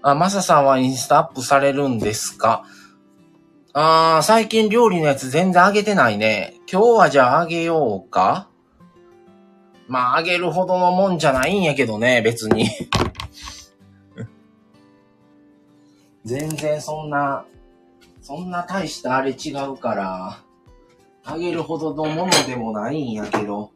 [0.03, 2.65] あ、マサさんはインスタアップされるんですか？
[3.73, 6.55] あー、最近料理のやつ全然あげてないね。
[6.71, 8.49] 今日はじゃああげようか？
[9.87, 12.69] まあ、あげるほどのもんじゃないんやけどね、別に。
[16.23, 17.45] 全然そんな、
[18.21, 20.39] そんな大したあれ違うから、
[21.25, 23.71] あげるほどのものでもないんやけど。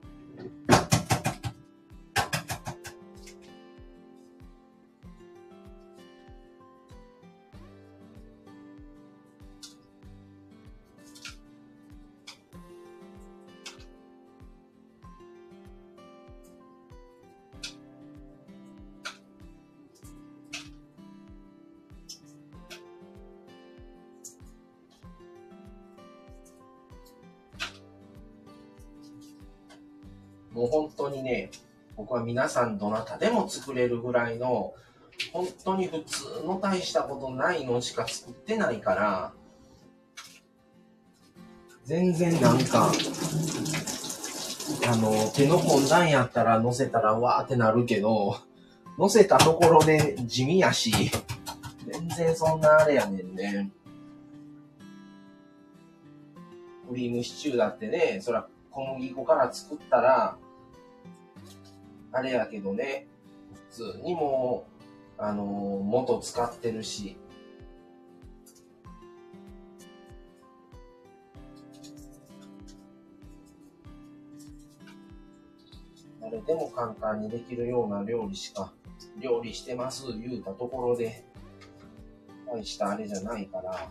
[32.25, 34.73] 皆さんどなたでも作れるぐらいの、
[35.31, 39.33] 本当に普通の大したことないのしか作ってないから、
[41.85, 42.91] 全然なんか、
[44.87, 48.37] あの、手の込んだんやったら乗せたらわーってなるけど、
[48.97, 50.91] 乗せたところで地味やし、
[51.85, 53.69] 全然そんなあれやねんね。
[56.89, 60.37] クリームシチューだってね、そら小麦粉から作ったら、
[62.15, 63.07] あれやけどね、
[63.71, 64.65] 普通にも、
[65.17, 67.17] あのー、元使ってるし、
[76.21, 78.71] 誰でも簡単にできるような料理しか、
[79.19, 81.25] 料理してます言うたところで、
[82.47, 83.89] 大したあれじゃないから、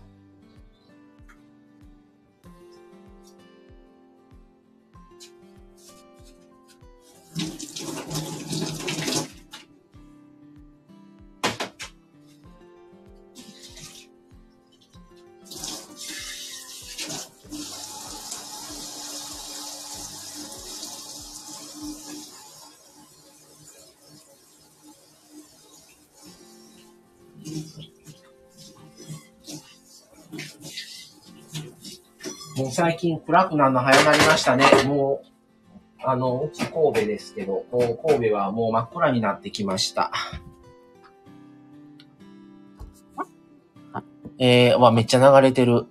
[32.75, 34.65] 最近暗くなるの早なりましたね。
[34.85, 35.27] もう、
[36.05, 40.11] あの、うち神戸ですけど、もう神戸はもう真っ暗になってきました。
[44.39, 45.87] えー、わ、めっちゃ流れてる。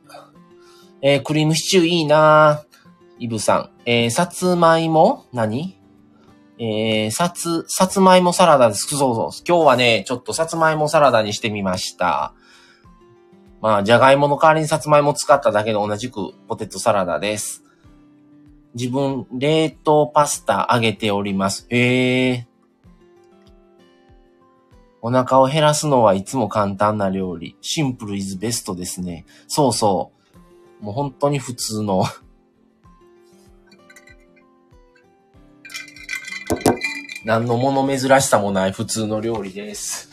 [1.02, 2.64] えー、クリームシチューいいな
[3.18, 3.70] イブさん。
[3.86, 5.26] えー、さつまいも？
[5.32, 5.80] 何？
[6.60, 8.86] えー、さつ、さつまいもサラダです。
[8.88, 9.44] そうそう。
[9.48, 12.34] 今日はね、ちょっとさつまいもサラダにしてみました。
[13.64, 17.64] まあ、じゃがいもの代わりにさつまいも使っただけの同じくポテトサラダです。
[18.76, 21.66] 自分、冷凍パスタ揚げております。
[21.70, 22.48] へえ。
[25.02, 27.56] お腹を減らすのはいつも簡単な料理。
[27.62, 29.26] シンプルイズベストですね。
[29.48, 30.12] そうそ
[30.82, 30.84] う。
[30.84, 32.04] もう本当に普通の
[37.24, 40.13] 何の物珍しさもない普通の料理です。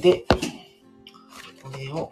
[0.00, 0.24] で、
[1.62, 2.10] これを、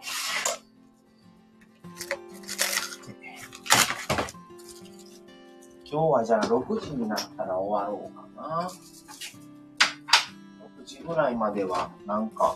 [5.91, 8.69] 今日はじゃあ6時になったら終わろうかな。
[11.09, 12.55] ぐらいまではなんか、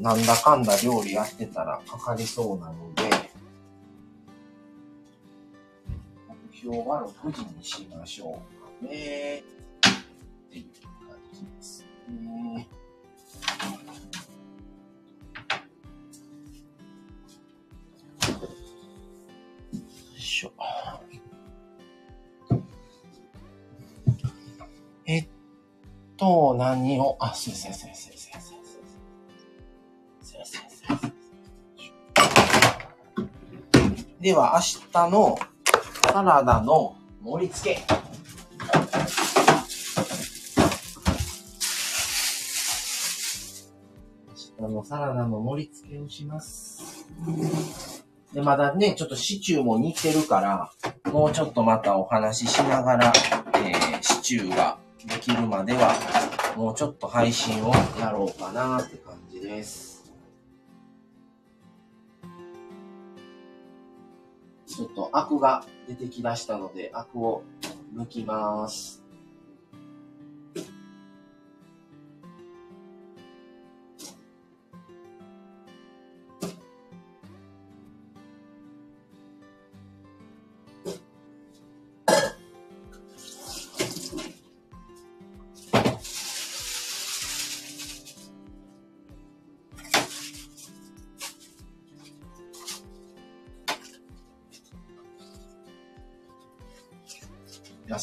[0.00, 3.02] なんだかんだ料理やってたらかかりそうなので、
[6.52, 8.40] 目標は6時にしましょ
[8.80, 9.40] うかね。
[9.40, 9.42] っ
[10.50, 10.64] ていう
[11.06, 11.79] 感じです
[26.30, 27.86] と、何を、あ、すいません、す。
[27.86, 28.58] いません、すいません。
[30.22, 31.12] すいません、すいません。
[34.20, 34.60] では、明
[34.92, 35.36] 日の
[36.12, 37.80] サラダの盛り付け。
[44.60, 47.06] 明日のサラダの盛り付けをします。
[48.32, 50.70] で、まだね、ちょっとシチューも煮てるから、
[51.12, 53.12] もうちょっとまたお話ししながら、
[53.54, 56.19] えー、シチューができるまでは、
[56.56, 60.12] もうちょっと配信をやろうかなって感じです。
[64.66, 67.42] ちょっとアクが出てきだしたので、アクを
[67.94, 68.99] 抜きます。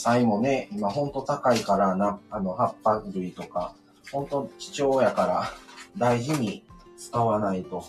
[0.07, 3.73] 菜もね、今ほんと高いからな、あの、葉っぱ類とか、
[4.11, 5.51] ほんと貴重やから
[5.97, 6.63] 大事に
[6.97, 7.79] 使わないと。
[7.79, 7.83] ね。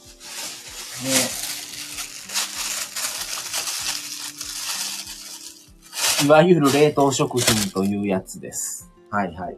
[6.27, 8.91] いわゆる冷凍食品というやつです。
[9.11, 9.57] はいはい。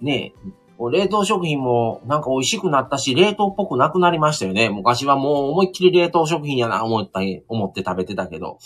[0.00, 0.50] ねえ、
[0.90, 4.70] 冷凍食品もなんか美味しくなったし、冷凍っぽくなくなりましたよね。
[4.70, 8.58] 昔はもう思いっきり冷凍食品やな思った、思って食べてたけど。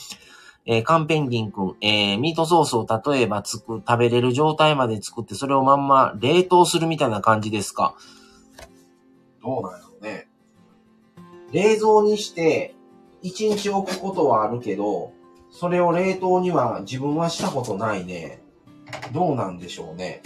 [0.73, 7.97] えーカンペンギンくん、えーミートソースを例えばつく、食べれる状態まで作って、それをまんま冷凍するみたいな感じですか？
[9.43, 10.29] どうなんやろね。
[11.51, 12.77] 冷蔵にして、
[13.25, 15.13] 1日置くことはあるけど、
[15.51, 18.41] それを冷凍には自分はしたことないね。
[19.13, 20.23] どうなんでしょうね。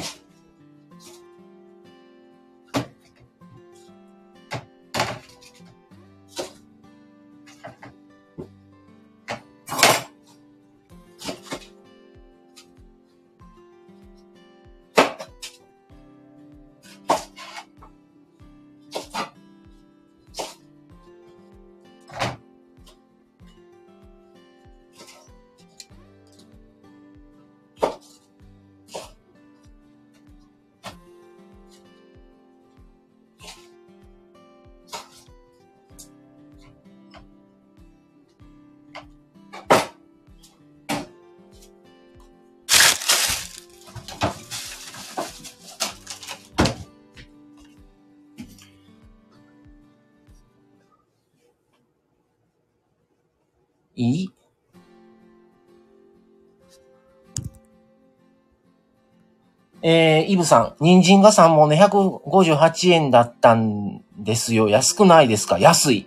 [60.28, 64.68] イブさん、人参が3本で158円だったんですよ。
[64.68, 65.58] 安くないですか？
[65.58, 66.06] 安い。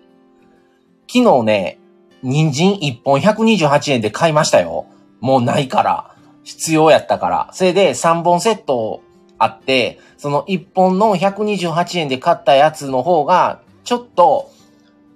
[1.12, 1.80] 昨日ね、
[2.24, 4.86] 人参1本128円で買いましたよ。
[5.20, 6.14] もうないから。
[6.44, 7.50] 必要やったから。
[7.52, 9.02] それで3本セット
[9.38, 14.50] あって、その1本の128円で買ったやつの方が、ちょっと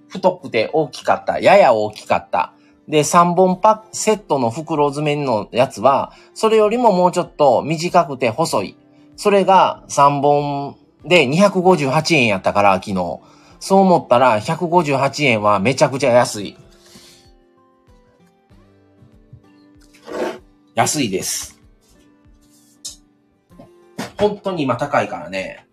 [0.10, 1.39] 太くて大きかった。
[1.39, 2.54] やや大きかった。
[2.88, 8.76] で、3本パックセットの袋詰めのやつは、それよりももうちょっと短くて細い。
[9.16, 13.20] それが3本で258円やったから、昨日。
[13.59, 16.57] そう思ったら、158円はめちゃくちゃ安い。
[20.74, 21.59] 安いです。
[24.18, 25.68] 本当に今高いからね。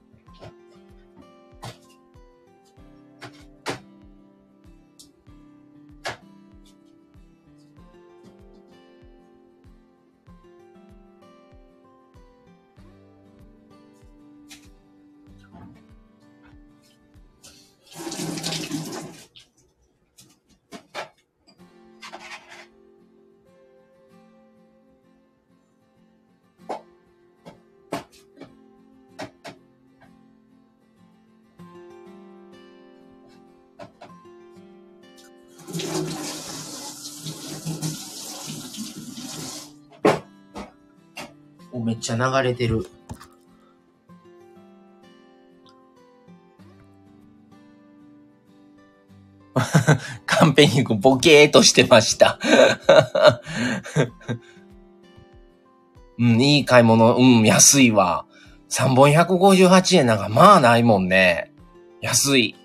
[42.09, 42.87] ちゃ流れてる。
[50.25, 52.39] カンペニ君ボケーとしてました。
[56.19, 57.17] うん、いい買い物。
[57.17, 58.25] うん、安いわ。
[58.71, 61.53] 3本158円なんかまあないもんね。
[62.01, 62.57] 安い。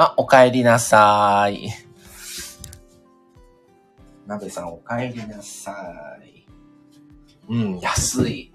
[0.00, 1.70] あ、お帰りなさーい。
[4.28, 6.46] なべさん、お帰りなさい。
[7.48, 8.52] うん、安い。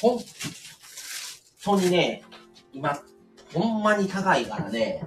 [0.00, 0.18] 本
[1.62, 2.22] 当にね、
[2.72, 2.98] 今、
[3.52, 5.04] ほんまに高いからね、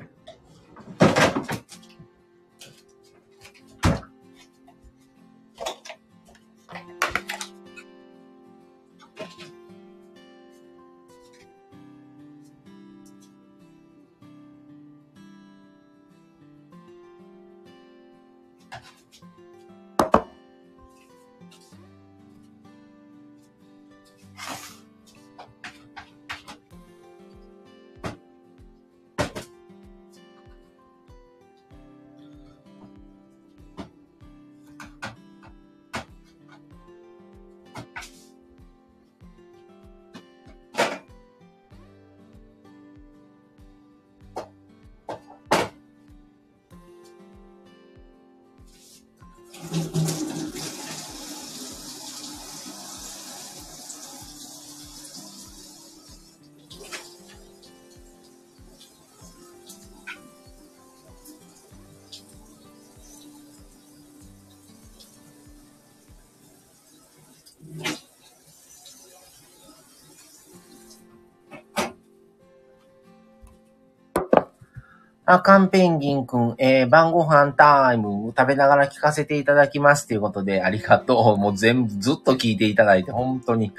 [75.32, 81.38] あ、カンペンギンくん、えー、晩ご飯タイム、食べながら聞かせていただきますということで、ありがとう。
[81.40, 83.72] もう全部ずっと聞いていただいて、本当に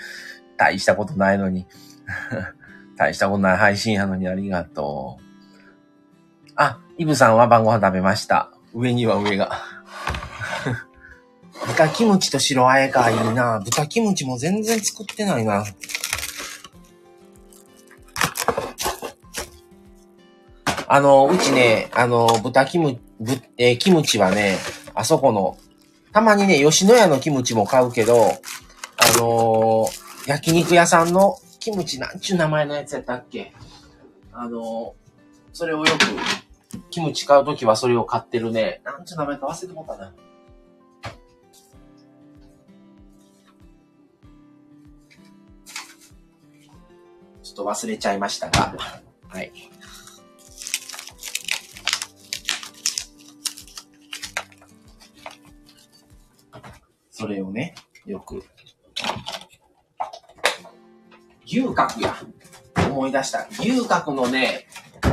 [0.57, 1.67] 大したことないのに。
[2.97, 5.19] 大したことない配信やのにありがと
[6.49, 6.53] う。
[6.55, 8.53] あ、イブさんは晩ご飯食べました。
[8.73, 9.51] 上には上が。
[11.67, 13.61] 豚キムチと白あえか、いいな。
[13.65, 15.65] 豚キムチも全然作ってないな。
[20.93, 24.59] あの、うちね、あの、豚キム、ぶ、えー、キムチはね、
[24.93, 25.57] あそこの、
[26.13, 33.53] たまにね、吉野家のキムチも買うけど、あのー、焼肉屋さんのキムチなんちゅう名前のやつやったっけ？
[34.33, 34.93] あのー、
[35.53, 35.99] それをよく、
[36.91, 38.81] キムチ買うときはそれを買ってるね。
[38.85, 40.13] なんちゅう名前か忘れてもったな。
[47.45, 48.75] ちょっと忘れちゃいましたが、
[49.29, 49.53] はい。
[57.21, 57.75] それをね、
[58.07, 58.43] よく。
[61.45, 62.17] 牛角や。
[62.89, 63.47] 思い出した。
[63.51, 64.67] 牛角のね、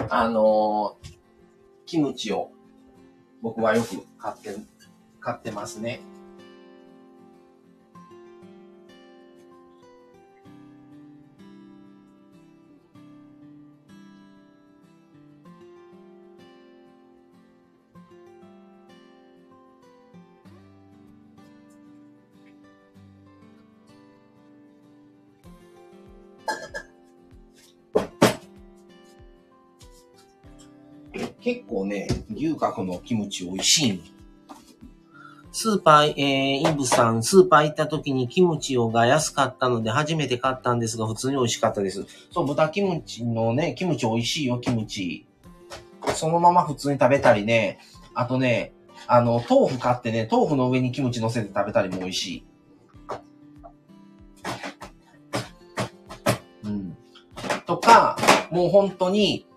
[0.10, 1.10] あのー、
[1.86, 2.50] キムチを
[3.42, 4.56] 僕はよく買って、
[5.20, 6.00] 買ってますね。
[32.58, 34.02] ね、牛角のキムチ美味しい
[35.60, 42.06] スーパー、えー、インブさん、スーパー行った時にキムチをが安かったので初めて買ったんですが、普通に美味しかったです。
[42.32, 45.26] そう、豚キムチのね、キムチ美味しいよ、キムチ。
[46.14, 47.80] そのまま普通に食べたりね、
[48.14, 48.74] あとね、
[49.08, 52.46] あの、豆腐買ってね、豆腐の上にキムチ乗せて食べたりも美味しい。
[56.66, 56.98] うん。
[57.66, 58.18] とか、
[58.52, 59.48] もう本当に、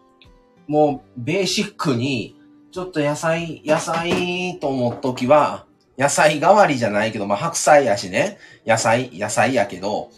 [0.66, 2.39] もうベーシックに、
[2.72, 5.66] ちょっと野菜、野菜と思っときは、
[5.98, 10.10] 野菜代わりじゃないけど、まあ白菜やしね、野菜、野菜やけど、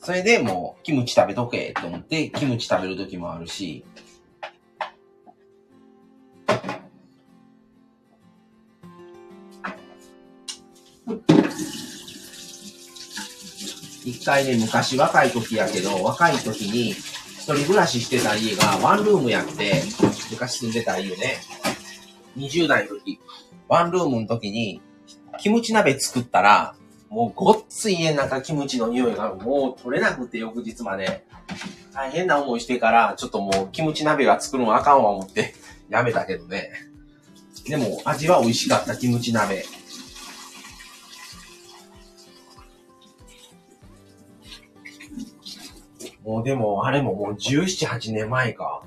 [0.00, 3.84] それでもうキムチ食べとけと思ってキムチ食べるときもあるし、
[14.06, 16.90] 一回ね、昔若い時やけど、若い時に、
[17.44, 19.82] 一人暮らししてた家がワンルームやって、
[20.30, 21.36] 昔住んでた家ね、
[22.36, 23.20] 20代の時、
[23.68, 24.80] ワンルームの時に、
[25.38, 26.74] キムチ鍋作ったら、
[27.08, 31.24] もうごっつい家の中キムチの匂いがもう取れなくて翌日まで、
[31.92, 35.54] 大変な思いしてから、ちょっともうキムチ鍋が作るのあかんわ思って
[35.88, 36.70] やめたけどね。
[37.66, 39.64] でも味は美味しかったキムチ鍋。
[46.24, 48.82] もうでも、あれももう17、8年前か。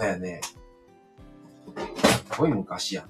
[0.00, 0.40] そうやね。
[2.38, 3.08] ごい昔やな。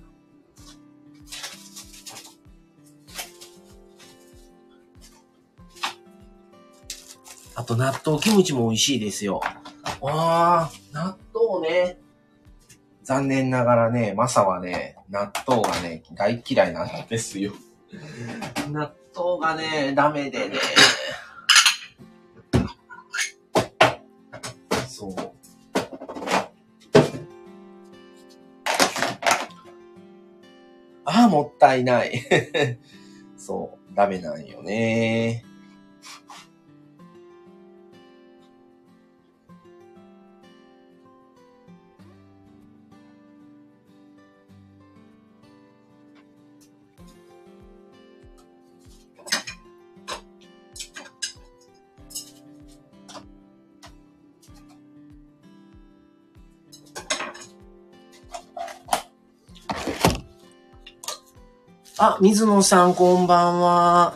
[7.55, 9.41] あと納豆キムチも美味しいですよ。
[10.03, 12.01] ああ、納豆ね。
[13.05, 17.53] 残念ながらね、マサはね、納豆がね、大嫌いなんですよ。
[18.73, 20.57] 納豆がね、ダメでね。
[24.89, 25.40] そう。
[31.13, 32.23] ああ、もったいない。
[33.37, 35.45] そう、ダメなんよね。
[62.03, 64.15] あ、水野さん、こんばんは。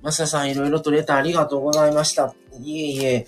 [0.00, 2.34] マサさん、いろいろとレターありがとうございました。
[2.62, 3.26] いえいえ。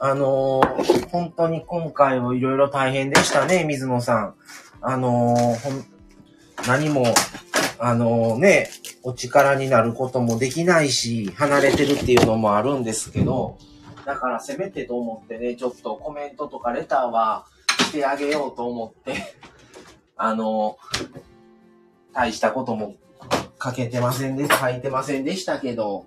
[0.00, 4.34] あのー、本当に今回もいろいろ大変でしたね、水野さん。
[4.80, 5.84] あのー、ほん、
[6.66, 7.04] 何も、
[7.78, 8.70] あのー、ね、
[9.04, 13.56] お力になることもできないし、離れてるっていうのもあるんですけど、
[14.04, 17.46] だからせめてと思ってね、ちょっとコメントとかレターは
[17.82, 19.14] してあげようと思って、
[20.16, 20.76] あの
[22.16, 22.96] 大したことも
[23.62, 26.06] 書けてませんで、書いてませんでしたけど、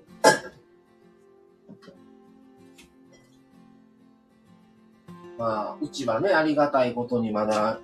[5.38, 7.80] まあ、うちはね、ありがたいことにまだ、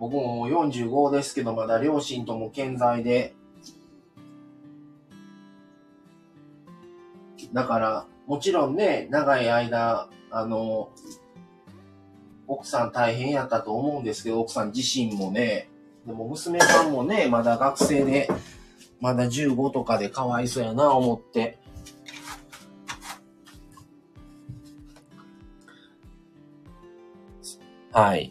[0.00, 3.34] 僕も45ですけど、まだ両親とも健在で、
[7.52, 10.88] だから、もちろんね、長い間、あの、
[12.46, 15.67] 奥さん大変やったと思うんですけど、奥さん自身もね、
[16.08, 18.30] でも娘さんもね、まだ学生で、
[18.98, 21.58] まだ15とかでかわいそうやな、思って。
[27.92, 28.30] はい。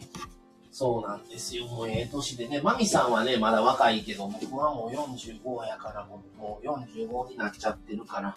[0.72, 1.68] そうなんですよ。
[1.68, 2.60] もうええ年でね。
[2.60, 8.36] マミさんはね、まだ若いけど、僕はもう45やから、もうもう45になっちゃってるから。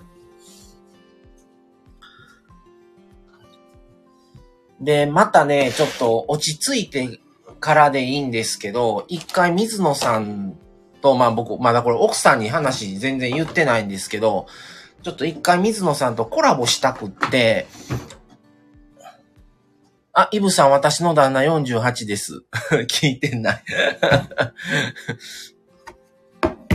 [4.79, 7.19] で、またね、ちょっと落ち着いて
[7.61, 10.57] からでいいんですけど、一回水野さん
[11.01, 14.47] と、まあ僕、まだこれ奥さんに話全然言ってないんですけど、
[15.03, 17.67] ちょっと一回水野さんとコラボしたくって、
[20.13, 22.43] あ、イブさん、私の旦那48です。
[22.89, 23.63] 聞いてない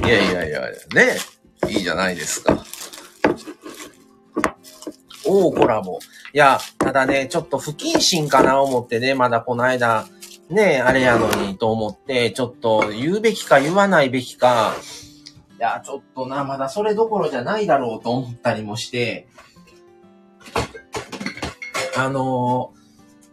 [0.06, 0.60] いやいやいや、
[0.94, 1.18] ね。
[1.68, 2.64] いいじゃないですか。
[5.26, 5.98] おー、コラボ。
[6.32, 10.06] いや、ただね、ちょっと不謹慎かな思ってね、まだこの間、
[10.48, 14.74] ねえ、あれやのにと思って、ちょっと言うべきか言わないべきか、
[15.56, 19.27] いや、ちょっとな、まだそれどころじゃないだろうと思ったりもして、
[21.97, 22.74] あの、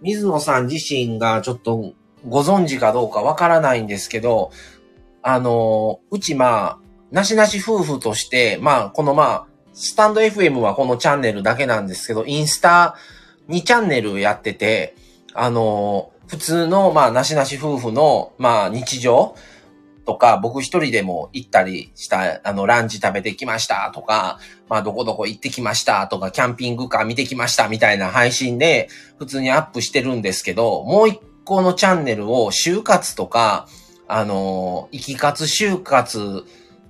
[0.01, 1.93] 水野さん自身がちょっと
[2.27, 4.51] ご存知かどうかわからないんですけど、
[5.21, 6.79] あの、うちまあ、
[7.11, 12.95] なしなし夫婦として、まあ、このまあ、スタンド FM はこのチャンネルだけなんですけど、インスタ
[13.49, 14.95] 2チャンネルやってて、
[15.33, 19.35] あの、普通の、まあ、なしなし夫婦の、まあ、日常
[20.05, 24.39] とか、僕一人でも行ったりした、あの、ランチ食べてきましたとか、
[24.69, 33.67] まあ、どこどこ行ってきましたとか、キャンピングカー見てきましたみたいな配信で、普通にアップしてるんですけど、もう一個のチャンネルを就活とか、
[34.07, 36.45] あの、生き活就活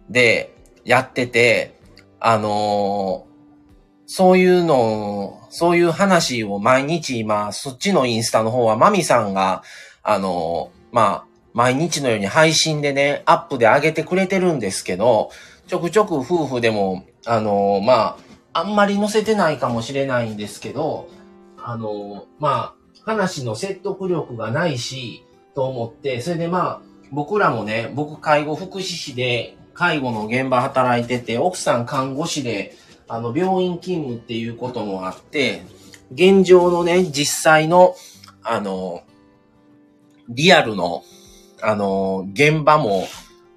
[0.10, 1.80] でやってて、
[2.20, 3.28] あの、
[4.06, 9.62] そういうのそういう話を毎日今、そっちのインスタの方はマミさんが、
[10.02, 15.30] あの、まあ、毎日のように配信でね、アップで上げてくれてるんですけど、
[15.68, 18.18] ちょくちょく夫婦でも、あの、ま
[18.52, 21.08] あ、あんまり載せてないかもしれないんですけど、
[21.64, 22.76] あの、まあ、
[23.06, 25.24] 話の説得力がないし、
[25.54, 26.82] と思って、それでまあ、
[27.12, 32.76] 僕らもね、僕介護福祉士で介護の現場働いてて、奥さん看護師で、
[33.08, 35.64] あの、病院勤務っていうこともあって、
[36.12, 37.96] 現状のね、実際の、
[38.44, 39.04] あの、
[40.30, 41.04] リアルの、
[41.62, 43.08] あの、現場も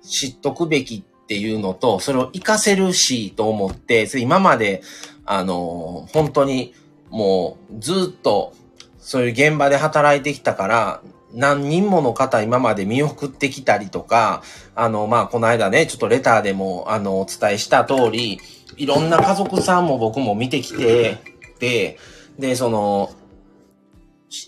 [0.03, 4.83] 知っとくべきっていうのと、それを活かせるしと思って、今まで、
[5.25, 6.75] あの、本当に
[7.11, 8.53] もうずっと
[8.99, 11.01] そういう現場で働いてきたから、
[11.33, 14.43] 何人もの方今まで見送ってきたりとか、
[14.75, 18.41] あの、まあ、この間ね、ちょっとレターでも、あの、お伝えした通り、
[18.77, 21.19] いろんな家族さんも僕も見てきて、
[21.59, 21.99] で、
[22.39, 23.11] で、その、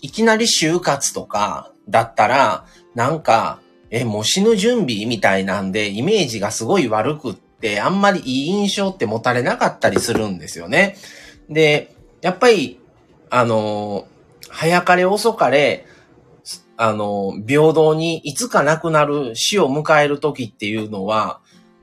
[0.01, 2.65] いきなり就活とかだったら、
[2.95, 10.95] なんか、え、もう死ぬ準備みたいなんで、イメージがすごい悪くって、あんまりいい印象って持たれなかったりするんですよね。
[11.49, 12.79] で、やっぱり、
[13.31, 14.07] あの、
[14.49, 15.85] 早かれ遅かれ、
[16.77, 21.41] あの、平等にいつか亡くなる死を迎える時っていうのは、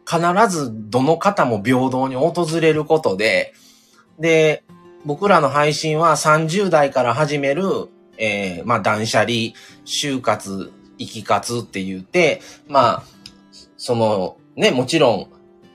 [0.09, 3.53] 必ずどの方も平等に訪れることで、
[4.19, 4.65] で、
[5.05, 7.89] 僕らの配信は30代から始める、
[8.19, 9.31] えー、まあ断捨離、
[9.85, 13.03] 就活、生き活って言って、まあ、
[13.77, 15.27] その、ね、もちろん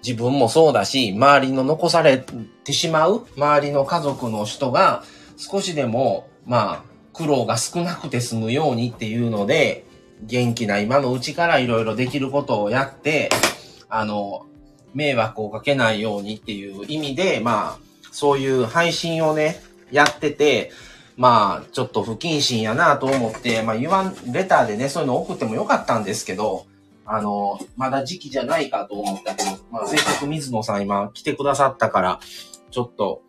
[0.03, 5.03] 自分もそうだし、周りの残されてしまう、周りの家族の人が
[5.37, 9.85] 少しでも、まあ、苦労が少なくて済むようにっていうので、
[10.23, 13.29] 元気な今のうちからいろいろできることをやって、
[13.91, 14.47] あの、
[14.93, 17.79] 迷惑をかけないようにっていう意味で、まあ、
[18.11, 19.61] そういう配信をね、
[19.91, 20.71] やってて、
[21.17, 26.65] まあ、ちょっと不謹慎やなと思って、まあ言わん、レターでね、そういうの送ってもよかったんですけど、
[27.05, 32.19] あの、まだ時期じゃないかと思ったけど、まあ、せっかく水野さん今来てくださったから、
[32.71, 33.21] ちょっと、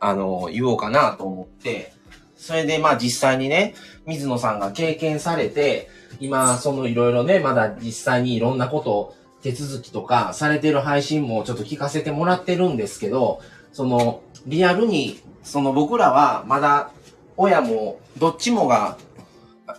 [0.00, 1.92] あの、言おうかなと思って、
[2.36, 3.74] それでまあ実際にね、
[4.06, 5.88] 水野さんが経験されて、
[6.20, 13.40] 今、そのいろいろね、まだ実際にいろんなことを手続きとかされてる配信もちょっと聞かせてもらってるんですけど、
[13.72, 16.90] その、リアルに、その僕らはまだ
[17.36, 18.98] 親もどっちもが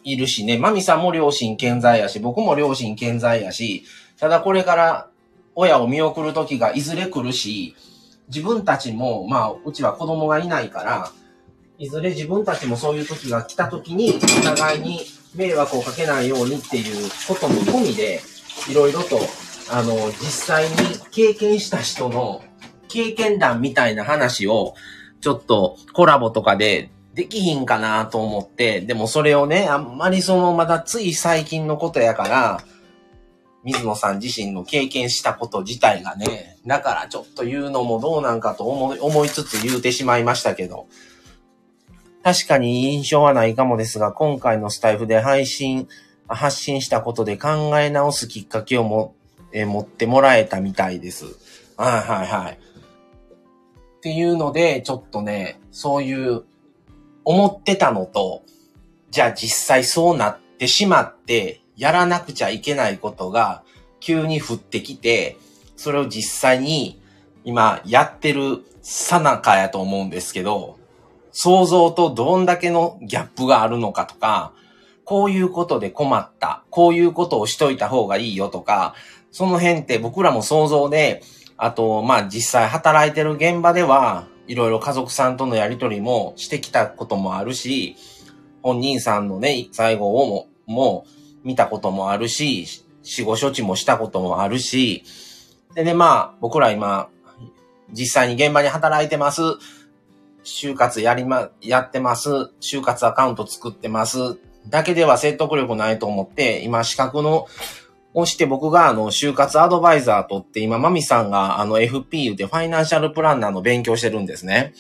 [0.04, 3.84] いるしね、マミさんも両親健在やし、僕も両親健在やし、
[4.20, 5.10] ただこれから
[5.56, 7.76] 親を見送る時がいずれ来るし、
[8.28, 11.12] 自分たちも、まあ、うちは子供がいないから、
[11.80, 15.02] いずれ自分たちもそういう時が来た時に、お互いに
[15.36, 18.22] 迷惑をかけないようにっていうことも込みで、
[18.70, 19.20] いろいろと、
[19.70, 20.76] あの、実際に
[21.12, 22.42] 経験した人の
[22.88, 24.76] 経験談みたいな話を、
[25.22, 32.62] ちょっとコラボとかでできひんかなと思って、でもそれをね、あんまりそのまだつい最近のことやから、
[33.64, 40.88] 水野さん自身の経験したこと自体がね、だからちょっと言うのもどうなんかと思い思いつつ言うてしまいましたけど、
[42.24, 45.90] 確かに印象はないかもですが、今回のスタイフで配信、
[46.30, 49.16] 発信したことで考え直すきっかけをも、
[49.60, 51.26] え持ってもらえたみたいです。
[51.78, 52.54] はいはいはい。
[52.54, 56.44] っていうので、ちょっとね、そういう
[57.26, 58.44] 思ってたのと、
[59.10, 63.64] じゃあ実際そうなってしまって、やらなくちゃいけないことが
[64.00, 65.38] 急に降ってきて、
[65.76, 67.02] それを実際に
[67.44, 70.78] 今やってるさなかやと思うんですけど、
[71.32, 74.54] 想像とどんだけのギャップがあるのかとか、
[75.04, 78.96] こういうことで困った、こういうことをしといた方がいいよとか、
[79.32, 81.22] その辺って僕らも想像で、
[81.58, 87.96] あと、まあ実際働いてる現場では、いろいろ家族さんとのやりとりもしてきたこともあるし、
[88.62, 91.06] 本人さんのね、最後をも、も
[91.44, 92.66] 見たこともあるし、
[93.04, 95.04] 死後処置もしたこともあるし、
[95.74, 97.10] でね、まあ、僕ら今、
[97.92, 99.42] 実際に現場に働いてます。
[100.44, 102.30] 就活やりま、やってます。
[102.62, 104.38] 就活アカウント作ってます。
[104.70, 107.48] だけでは説得力ないと思って、今資格の
[108.14, 114.74] をして僕があの、就活アドバイザーとって今、マミさんがあの FP でファイナンシャルプランナーの勉強してるんですね。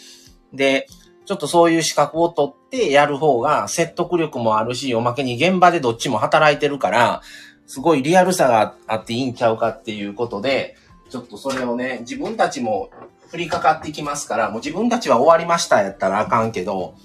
[0.53, 0.87] で、
[1.25, 7.21] ちょっとそういう資格を取ってやる方が説得力もあるし、おまけに現場でどっちも働いてるから、
[7.65, 10.77] すごいリアルさがあっていいんちゃうかっていうことで、
[11.09, 12.89] ちょっとそれをね、自分たちも
[13.33, 16.95] 降りかかってきますから、もう自分たちは終わりましたやったらあかんけど、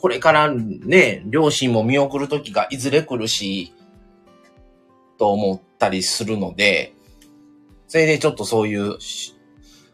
[0.00, 3.72] これからね、両親も見送る時がいずれ来るし、
[5.20, 6.94] と思ったりするので、
[7.88, 8.96] それでちょっとそういう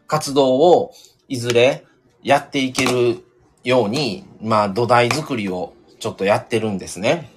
[0.07, 0.93] 活動を
[1.27, 1.85] いずれ
[2.23, 3.25] やっていける
[3.65, 7.29] ように、まあ土台作りをちょっとやってるんですね。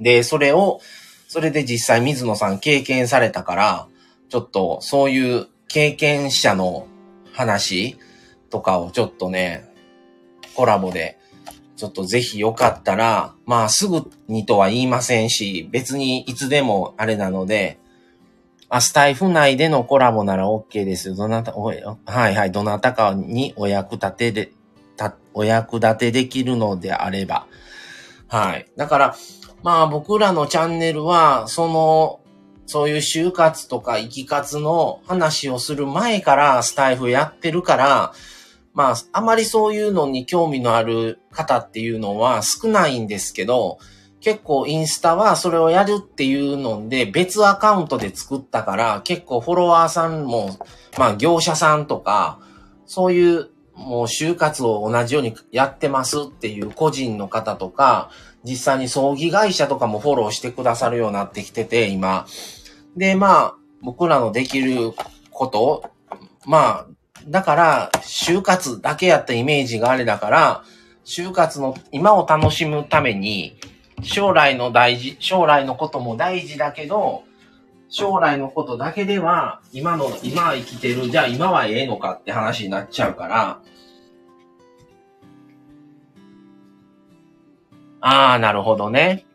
[0.00, 0.80] で、それを、
[1.28, 3.88] それで実際水野さん経験されたから、
[4.30, 6.86] ちょっとそういう経験者の
[7.32, 7.98] 話
[8.48, 9.68] とかをちょっとね、
[10.54, 11.17] コラボで
[11.78, 17.78] ちょっとぜひよかったら、まあすぐにとは言いませんし、別にいつでもあれなので、
[18.68, 21.14] あ、スタイフ内でのコラボなら OK ですよ。
[21.14, 21.82] どなた、おはい
[22.34, 24.52] はい、どなたかにお役立てで、
[24.96, 27.46] た、お役立てできるのであれば。
[28.26, 28.66] はい。
[28.76, 29.16] だから、
[29.62, 32.20] まあ僕らのチャンネルは、その、
[32.66, 38.12] そういう就活とか生き活の話をする前からスタイフやってるから、
[38.78, 43.78] まあ、あまりそういうのに興味のある方っていうのは少ないんですけど、
[44.20, 50.58] 結構インスタはそれをやるっていうので別アカウントで作ったから結構フォロワーさんも、
[50.96, 52.38] まあ業者さんとか、
[52.86, 58.10] そういう、もう就活を同じようにやってますっていう個人の方とか、
[58.44, 62.26] 実際に葬儀会社とかもフォローしてくださるようになってきてて、今。
[62.96, 64.92] で、まあ、僕らのできる
[65.32, 65.90] こと
[66.48, 66.87] まあ、
[67.28, 70.64] だから、就活だけやったイメージがあれだから、
[71.04, 73.58] 就活の今を楽しむために、
[74.02, 77.24] 将来の大事、将来のことも大事だけど、
[77.88, 83.60] 将来のことだけでは、今の、今生きてる、じゃあ今はええのかって話になっちゃうから、
[88.00, 89.26] ああ、なるほどね。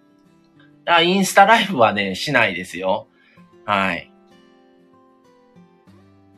[1.04, 3.08] インスタライブはね、しないですよ。
[3.66, 4.13] はい。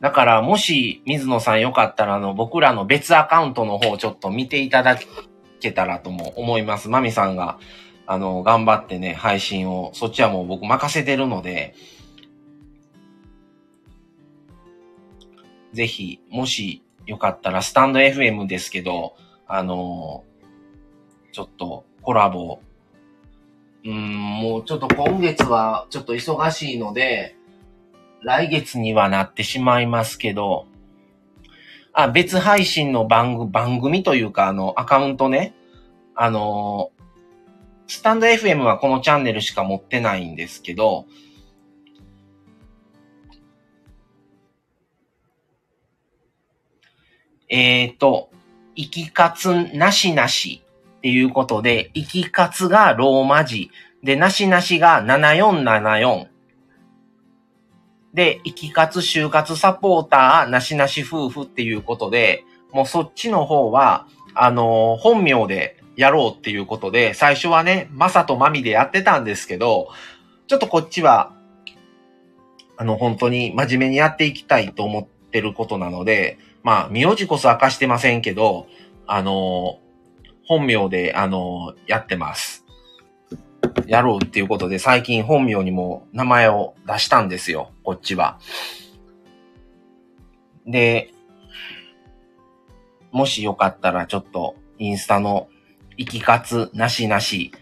[0.00, 4.98] だから、もし、水野さんよかったら、あの、僕らの別アカウントの方ちょっと見ていただ
[5.60, 6.88] けたらとも思います。
[6.88, 7.58] マミさんが、
[8.06, 11.74] あの、頑張ってね、配信を、そっちはもう僕任せてるので、
[15.72, 19.16] ぜひ、もしよかったら、スタンド FM ですけど、
[19.46, 20.24] あの、
[21.32, 22.60] ちょっとコラボ、
[23.84, 27.35] うん、もうちょっと今月はちょっと忙しいので、
[28.22, 30.66] 来月にはなってしまいますけど、
[31.92, 35.54] あ、別配信の番組、番組というか、あの、アカウントね、
[36.14, 36.90] あの、
[37.86, 41.06] スタンド FM はこのチャンネルしか持ってないんですけど、
[47.48, 48.30] えっ、ー、と、
[48.74, 50.62] 生き活なしなし
[50.98, 53.70] っていうことで、生き活がローマ字。
[54.02, 56.35] で、なしなしが7474。
[58.16, 69.88] で、生き活就活サポーターなしなし夫婦っていうことで、もうそっちの方は、あの、本名でやろうっていうことで、最初はね、まさとまみでやってたんですけど、
[70.46, 71.34] ちょっとこっちは、
[72.78, 78.66] あの、本当に真面目にやっていきたいと思ってることなので、まあ、名字こそ明かしてませんけど、
[79.06, 79.78] あの、
[80.46, 82.65] 本名で、あの、やってます。
[83.86, 88.38] やろうっていうことで、最近本名にも名前を出したんですよ、こっちは。
[90.66, 91.12] で、
[93.12, 95.48] もしよかったらちょっとインスタの
[95.96, 97.52] 生き活なしなし、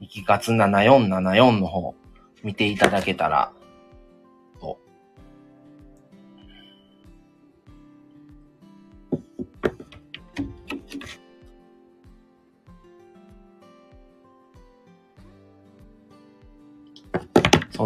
[0.00, 1.94] 生き活7474の方
[2.42, 3.52] 見ていただけたら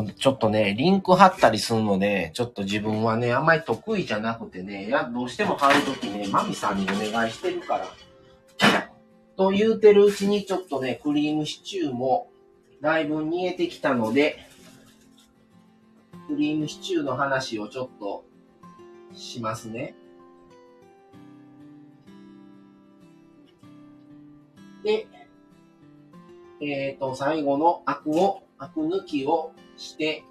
[0.04, 7.86] ちょっとね、リンク貼ったりするので、ちょっと自分はね、あんまり得意じゃなくてね、や、どうしても貼るときね、マミさんにお願いしてるから。
[9.36, 12.30] と言うてるうちにちょっとね、クリームシチューも
[12.80, 14.38] だいぶ煮えてきたので、
[16.28, 18.24] クリームシチューの話をちょっと
[19.14, 19.94] しますね。
[24.82, 25.06] で、
[26.60, 30.24] えっ、ー、と、最後のアクを、アク抜きをして、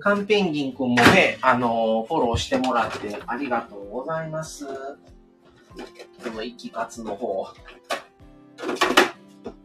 [0.00, 4.66] カンペンギンくんもね、あのー、フォローしてもらってありがとうございます。
[4.66, 7.48] この生き活の方。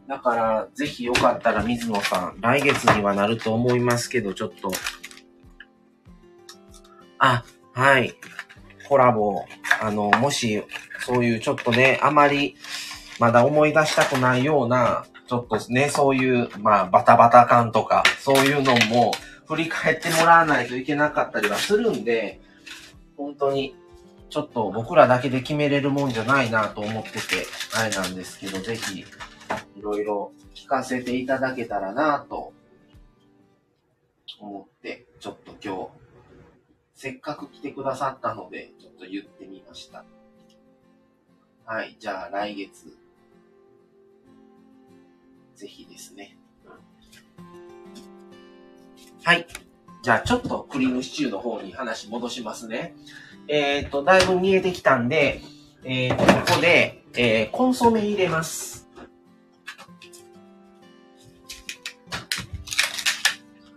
[0.08, 4.72] だから、ぜひよかったら水野さん、来月にはなると思いますけど、ちょっと。
[7.18, 8.14] あ、はい。
[8.88, 9.44] コラボ。
[9.80, 10.64] あの、もし、
[11.06, 12.56] そういうちょっとね、あまり、
[13.20, 19.12] まだ思い出したくないような、ちょっとね、そういう、まあ、バタバタ感とか、そういうのも
[19.46, 22.40] 振り返ってもらわないといけなかったりはするんで、
[23.16, 23.76] 本当に、
[24.28, 27.46] ちょっと僕らだけで決めれるもんじゃないなと思ってて、
[27.76, 29.04] あれなんですけど、ぜひ、い
[29.80, 32.52] ろいろ聞かせていただけたらなと
[34.40, 35.90] 思って、ちょっと今日、
[36.96, 40.04] せっかく来てくださったので、ちょっと言ってみました。
[41.66, 42.99] はい、じゃあ来月、
[45.60, 46.38] ぜひですね。
[49.22, 49.46] はい。
[50.02, 52.94] じゃあちょっとクリームシチューの方に話戻しますね。
[53.46, 55.42] えっ、ー、と、だいぶ見えてきたんで、
[55.84, 58.88] えっ、ー、と、ここで、えー、コンソメ入れます。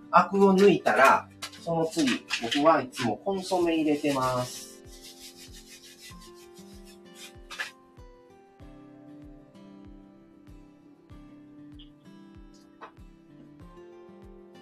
[0.10, 1.28] アクを抜いたら、
[1.62, 4.63] その次、僕はいつもコンソメ入れてます。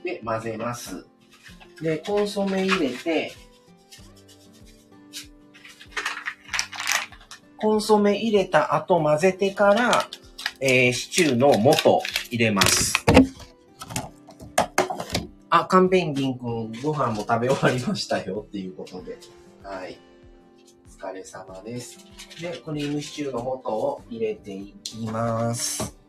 [0.04, 1.06] で、混ぜます。
[1.82, 3.32] で、コンソメ入れて、
[7.58, 10.08] コンソメ入れた後混ぜてから、
[10.60, 13.06] えー、シチューの素入れます。
[15.50, 19.20] あ、カンペンギンくん、ご飯も食べ終わりましたよっていうことで。
[19.64, 20.00] はい。
[20.88, 22.00] お疲れ様です。
[22.42, 26.01] で、クリームシチューの素を入れていきます。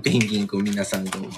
[0.00, 1.28] ンペンギンくん皆さんどうも。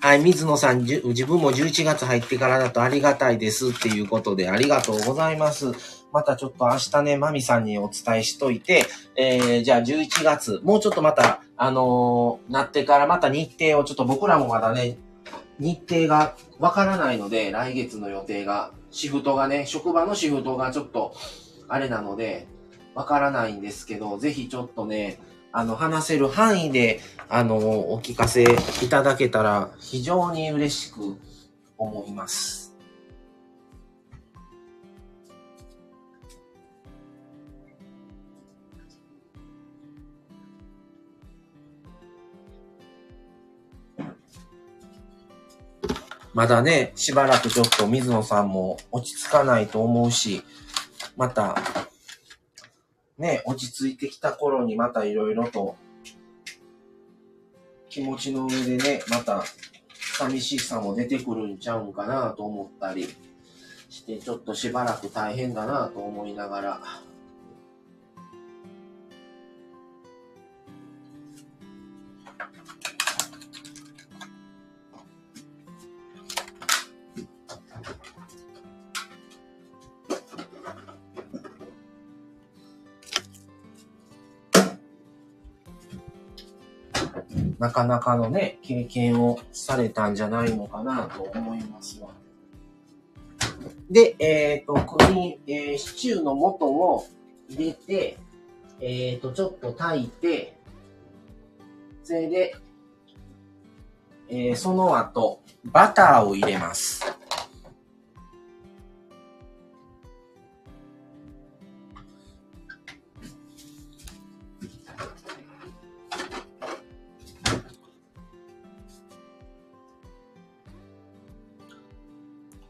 [0.00, 5.72] はい、水野さん、自分も11月入ってからだとありがたいですっていうことでありがとうございます。
[6.12, 8.84] またちょっと明日ね、マミさんにお伝えしといて、
[9.16, 14.98] えー、じゃあ11月、もうちょっとまた、あのー、なってからまた日程をちょっと僕らもまだね、
[15.58, 21.12] 日程がわからないので、来月の予定が、シフトがね、職場のシフトがちょっと、
[21.66, 22.46] あれなので、
[22.94, 25.18] わからないんですけど、ぜひちょっとね、
[25.58, 27.00] あの、話せる範囲で、
[27.30, 28.44] あの、お聞かせ
[28.82, 31.16] いただけたら非常に嬉しく
[31.78, 32.76] 思います。
[46.34, 50.42] まだね、しばらくちょっと水野さんも落ち着かないと思うし、
[51.16, 51.56] また
[53.18, 55.76] ね、落ち着いてきた頃にまたいろいろと
[57.88, 59.44] 気持ちの上でね、また
[60.18, 63.08] 寂しさも出てくるんちゃうんかなと思ったり
[63.88, 66.80] して、ちょっとしばらく大変だなと思いながら、
[87.58, 92.08] なかなかのね、経験をされたんじゃないのかなと思いますわ。
[93.90, 97.06] で、えっ、ー、と、ここに、えー、シチューの素を
[97.48, 98.18] 入れて、
[98.80, 100.56] えっ、ー、と、ちょっと炊いて、
[102.02, 102.54] それで、
[104.28, 107.15] えー、その後、バターを入れます。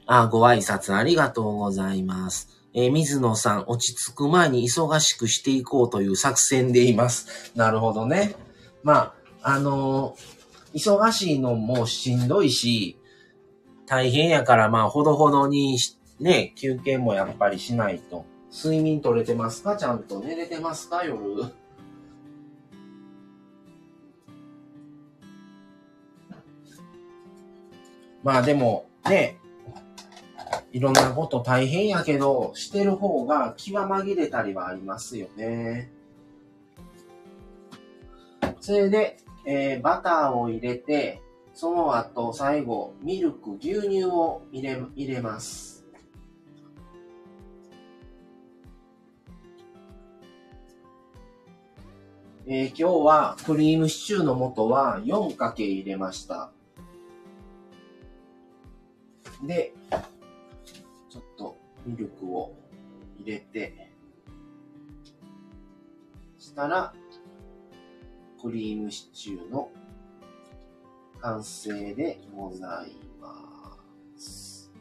[0.06, 2.48] あ、ご挨拶ありがとうございます。
[2.72, 7.52] えー、水野さん、落ち着く前に忙しくしていこうという作戦でいます。
[7.56, 8.36] なるほどね。
[8.82, 12.98] まあ、あのー、忙しいのもしんどいし、
[13.86, 15.78] 大変やから、まあ、ほどほどに、
[16.20, 18.24] ね、休憩もやっぱりしないと。
[18.52, 19.76] 睡眠取れてますか？
[19.76, 21.04] ちゃんと寝れてますか？
[21.04, 21.52] 夜。
[28.22, 29.38] まあでも、ね、
[30.76, 35.90] いろんなこと大変やけど、してる方が気は紛れたりはありますよね。
[38.60, 39.16] それで、
[39.46, 41.22] えー、バターを入れて、
[41.54, 45.86] その後、最後、ミルク、牛乳を入れ、入れます。
[52.46, 56.50] えー、今日はクリームシチューの素は4かけ入れました。
[59.42, 59.72] で、
[61.86, 62.52] ミルクを
[63.18, 63.92] 入れて、
[66.36, 66.92] したら、
[68.42, 69.70] クリームシチューの
[71.20, 73.78] 完成でございま
[74.16, 74.72] す。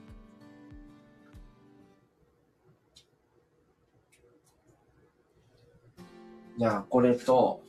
[6.58, 7.62] じゃあ、これと、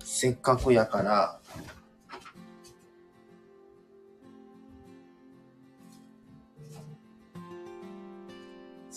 [0.00, 1.41] せっかくやから、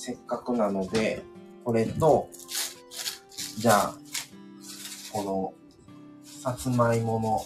[0.06, 1.24] せっかくなので、
[1.64, 2.30] これと、
[3.58, 3.96] じゃあ、
[5.12, 5.54] この、
[6.24, 7.44] さつまいもの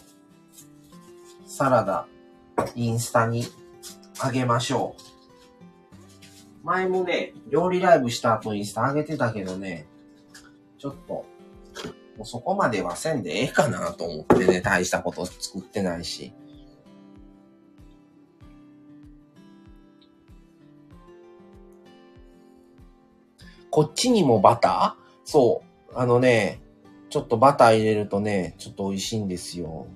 [1.47, 2.05] サラダ、
[2.75, 3.45] インスタに
[4.19, 4.97] あげましょ
[6.61, 6.65] う。
[6.65, 9.87] 前もね、料理ライブした後インスタあげてたけどね、
[10.77, 11.25] ちょっと、も
[12.23, 16.33] うそこまではせんでええかなと思ってね、大したこと作ってないし。
[23.79, 25.01] こっちにもバター？
[25.23, 25.97] そう。
[25.97, 26.59] あのね、
[27.09, 29.87] ちょっとバター入れるとね、ちょっと美味しいんですよ。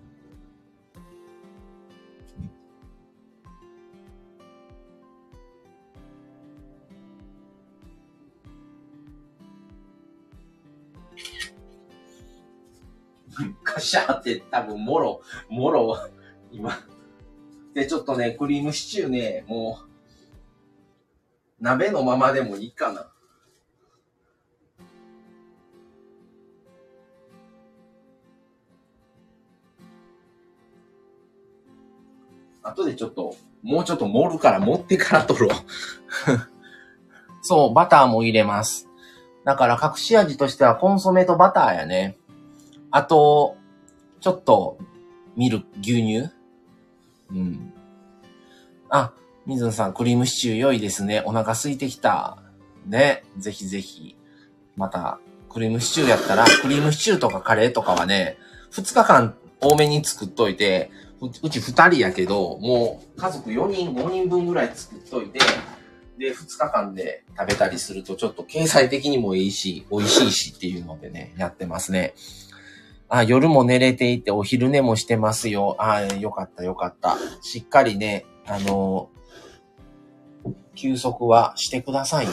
[13.65, 15.97] カシャーって多分、もろ、もろ、
[16.53, 16.71] 今、
[17.73, 19.89] で、ちょっとね、クリームシチューね、もう、
[21.59, 23.09] 鍋のままでもいいかな。
[32.73, 35.49] 後でちょっと、もうちょっと盛るから持ってから取ろう。
[37.41, 38.89] そう、バターも入れます。
[39.45, 42.17] だから隠し味としてはコンソメとバターやね。
[42.91, 43.57] あと、
[44.21, 44.77] ちょっと、
[45.35, 46.31] ミルク、牛乳
[47.31, 47.73] うん。
[48.89, 49.11] あ、
[49.45, 51.23] 水野さん、クリームシチュー良いですね。
[51.25, 52.37] お腹空いてきた。
[52.85, 53.23] ね。
[53.37, 54.15] ぜひぜひ。
[54.75, 55.19] また、
[55.49, 58.37] クリームシチューやったら、クリームシチューとかカレーとかはね、
[58.71, 60.91] 2日間多めに作っといて、
[61.21, 65.39] うち2人やけど、もう家族4人、5人分ぐらい作っといて、
[66.17, 72.13] で、2日間で食べたりするとちょっと経済的にもいいし、美味しいしっていうのでね、やってますね。
[73.09, 75.75] あ、夜も寝れていてお昼寝もしてますよ。
[75.79, 77.17] あ、よかったよかった。
[77.41, 79.09] しっかりね、あの
[80.75, 82.31] 休息はしてくださいね。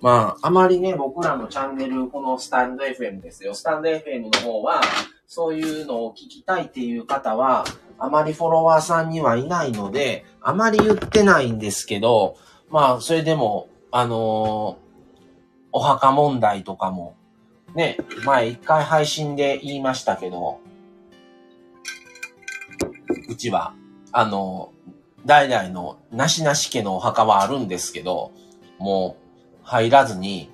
[0.00, 3.54] まあ、あまりね、僕らのチャンネル、このスタンド FM ですよ。
[3.54, 4.80] スタンド FM の方は、
[5.26, 7.64] そういうのを聞きたいっていう方は、
[7.98, 12.36] あまりフォロワーさんにはいないので、あまり言ってないんですけど、
[12.70, 14.88] まあ、それでも、あのー、
[15.72, 17.16] お墓問題とかも、
[17.74, 20.60] ね、前一回配信で言いましたけど、
[23.28, 23.74] うちは、
[24.12, 24.72] あの、
[25.26, 28.32] 代々のなしなし家のお墓はあるんですけど、
[28.78, 29.27] もう、
[29.68, 30.50] 入らずに、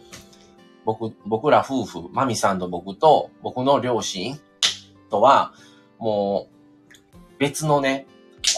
[0.85, 4.41] 僕、僕ら夫婦、マミさんと僕と、僕の両親
[5.09, 5.55] とは、
[5.99, 8.09] もう、別のね、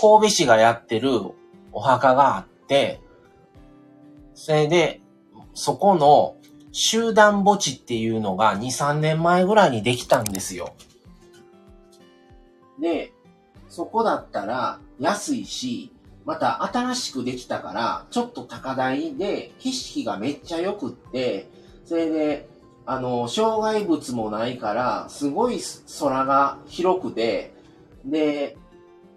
[0.00, 1.10] 神戸市がやってる
[1.72, 3.02] お墓があって、
[4.34, 5.02] それで、
[5.52, 6.36] そこの
[6.72, 10.74] 集団墓地っていうのが2、3年前ぐらいにできたんですよ。
[12.80, 13.12] で、
[13.68, 15.92] そこだったら安いし、
[16.26, 21.48] また新しくできたから、ちょっと高台で景色がめっちゃ良くって、
[21.84, 22.48] それで、
[22.84, 25.60] あの、障害物もないから、すごい
[26.00, 27.54] 空が広くて、
[28.04, 28.56] で、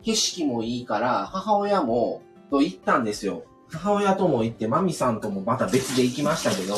[0.03, 2.21] 景色もいいから、母親も、
[2.51, 3.43] と行ったんですよ。
[3.71, 6.75] 母親とも行って、マミさんともまた別で行きましたけど、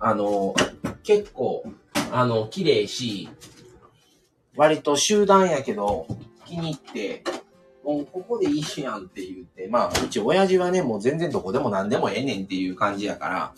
[0.00, 0.54] あの、
[1.04, 1.64] 結構、
[2.12, 3.28] あの、綺麗し、
[4.56, 6.06] 割と集団やけど、
[6.44, 7.24] 気に入って、
[7.84, 13.52] もうここでいいしやんって言って、まあ、うち親父はね、もう全然どこでも何でもええねんっていう感じやから、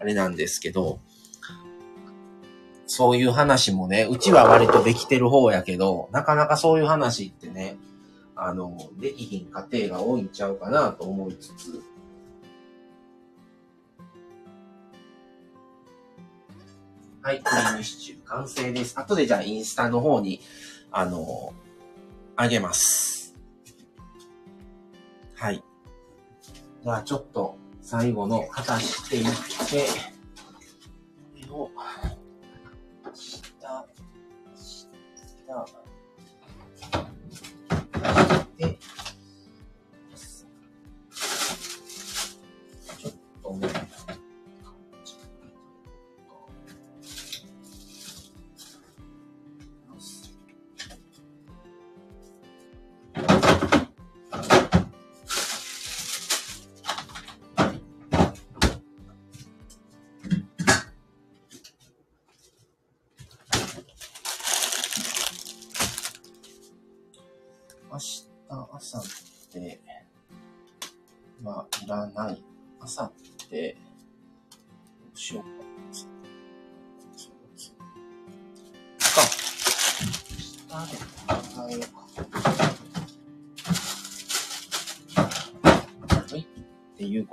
[0.00, 1.00] あれなんですけど、
[2.86, 7.76] そういう話もね、うちは割とできてる方やけど、なかなかそういう話ってね、
[8.34, 11.82] あの、できひん家庭が多いんちゃうかなと思いつつ、
[17.20, 18.98] はい、クリームシチュー完成です。
[18.98, 20.40] 後でじゃあインスタの方に、
[20.90, 21.52] あの、
[22.36, 23.27] あげます。
[25.38, 25.62] はい。
[26.82, 29.86] じゃあちょっと最後の片していって、
[31.40, 31.70] これを、
[33.14, 33.86] 下、
[34.52, 35.66] 下、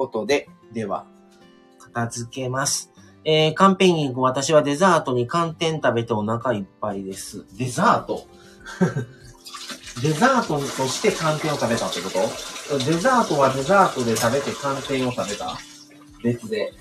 [0.06, 1.06] ことで、では、
[1.80, 2.92] 片付けます。
[3.24, 7.46] えー、カンペイング、私はデザートに寒天食べてお腹いっぱいです。
[7.58, 8.28] デザート？
[10.02, 12.20] デザートとして寒天を食べたってこと？
[12.86, 15.58] デザートはデザートで食べて寒天を食べた？
[16.22, 16.74] 別で。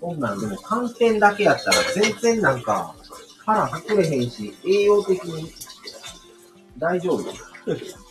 [0.00, 2.94] そんなんでも寒天だけやったら全然なんか
[3.46, 5.52] 腹膨れへんし、栄養的に
[6.78, 7.22] 大丈夫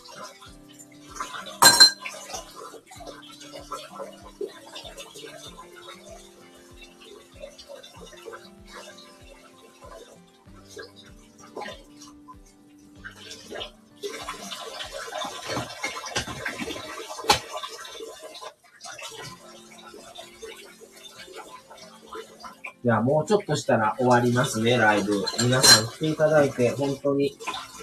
[23.26, 25.26] ちょっとしたら終わりますね、ライブ。
[25.41, 27.38] 皆さん来ていただいて本当に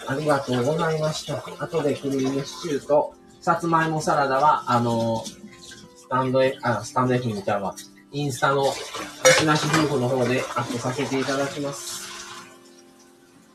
[0.06, 1.36] ありがとうございました。
[1.58, 7.74] 後でクリームシチューと、さつまいもサラダは、あのスタンドへ、あ、スタンド F みたいな
[8.12, 8.72] インスタのな
[9.32, 12.08] しなし夫婦の方でアップさせていただきます。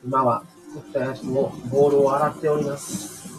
[0.03, 0.43] 今は、
[0.73, 3.29] 作ったやつもボールを洗っております。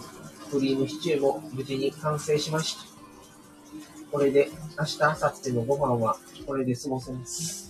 [0.49, 2.81] クリームシチューも無事に完成しました。
[4.11, 6.17] これで、明日、明後日のご飯は
[6.47, 7.68] これで過ごせます。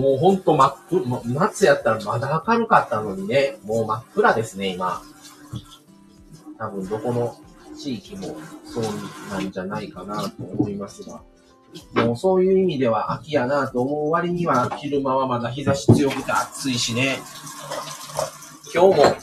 [0.00, 5.02] もうほんと真っ暗、夏やったらまだ明るかったのにね、もう真っ暗ですね、今。
[6.58, 7.36] 多分どこの
[7.78, 8.84] 地域もそう
[9.30, 11.20] なんじゃないかなと思いますが。
[11.94, 17.18] もうそういう意味では秋やなと思う割には昼間はまだ日差し強くて暑いしね。
[18.74, 19.16] 今日も、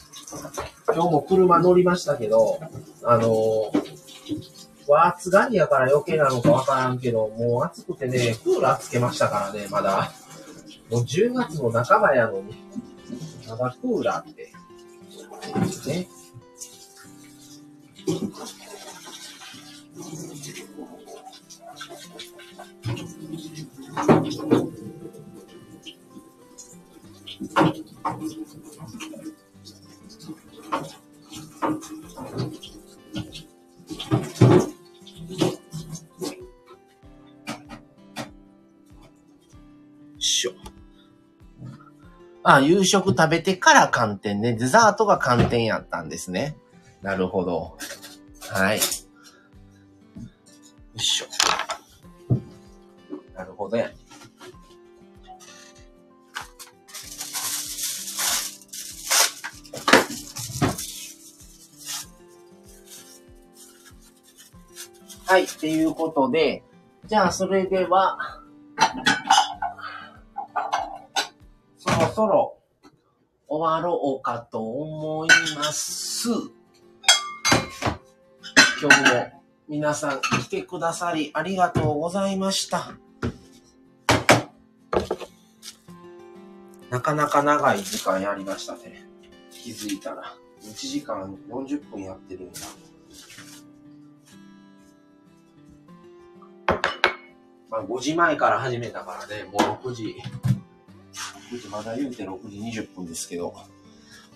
[0.94, 2.60] 今日も車乗りましたけど、
[3.04, 10.12] あのー、わ暑がりやから余計なのかわからんけど、もう暑くてね、クーラーつけましたからね、まだ。
[10.90, 12.56] もう10月の半ばやのに、
[13.48, 14.54] まだクーラーって、
[15.90, 16.08] ね。
[42.49, 44.53] あ、夕食食べてから寒天ね。
[44.53, 46.56] デザートが寒天やったんですね。
[47.02, 47.78] なるほど。
[48.49, 48.78] はい。
[48.78, 48.84] よ
[50.95, 51.26] いしょ。
[53.36, 53.91] なるほどや。
[65.26, 65.44] はい。
[65.44, 66.64] っていうことで、
[67.07, 68.37] じゃあ、それでは、
[71.99, 72.57] ろそろ
[73.48, 76.30] 終わろうかと思います。
[78.82, 82.91] 今日も皆さん来てくださりありがとうございました。
[86.90, 89.06] なかなか長い時間やりましたね。
[89.52, 90.36] 気づいたら。
[90.61, 92.60] 1時間40分やってるんだ。
[97.69, 100.15] まあ5時前から始めたからね、もう6時。
[101.72, 103.53] まだ言うて6時20分ですけど。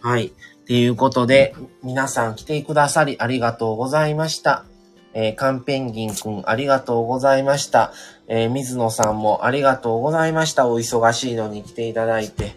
[0.02, 0.28] はい。
[0.28, 0.32] っ
[0.66, 4.66] ていうことで、皆さん来てくださりありがとうございました。
[5.14, 7.92] えー、カンペンギンくんありがとうございました。
[8.28, 10.68] えー、水野さんもありがとうございました。
[10.68, 12.56] お忙しいのに来ていただいて。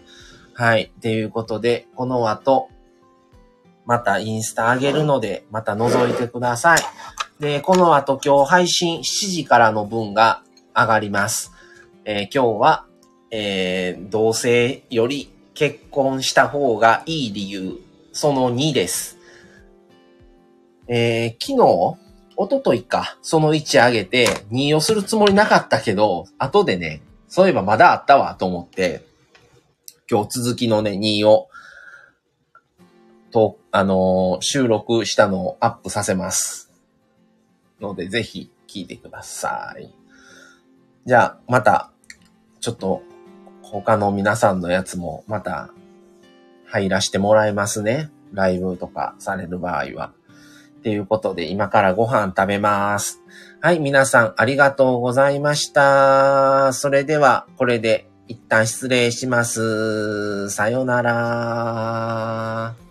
[0.53, 0.83] はい。
[0.95, 2.69] っていうことで、この後、
[3.85, 6.79] またインスタ上げるので、また覗いてください。
[7.39, 10.41] で、この後今日配信7時からの分が
[10.73, 11.51] 上がります。
[12.05, 12.85] えー、今日は
[13.31, 17.79] えー、同性より結婚した方がいい理由、
[18.11, 19.17] その2です。
[20.87, 21.97] えー、昨日、
[22.37, 29.05] おとといか、その1上げて、2をするつもりなかったけど、後でね、そういえばまだあったわと思って、
[30.09, 31.49] 今日続きのね、2を、
[33.31, 36.71] と、あのー、収録したのをアップさせます。
[37.81, 39.89] ので、ぜひ聞いてください。
[41.05, 41.91] じゃあ、また、
[42.59, 43.03] ちょっと
[43.71, 45.71] 他の皆さんのやつもまた
[46.65, 48.09] 入らしてもらえますね。
[48.33, 50.11] ライブとかされる場合は。
[50.79, 53.21] っていうことで今からご飯食べます。
[53.59, 56.73] はい、皆さんありがとうございました。
[56.73, 60.49] それではこれで一旦失礼します。
[60.51, 62.84] さよなら。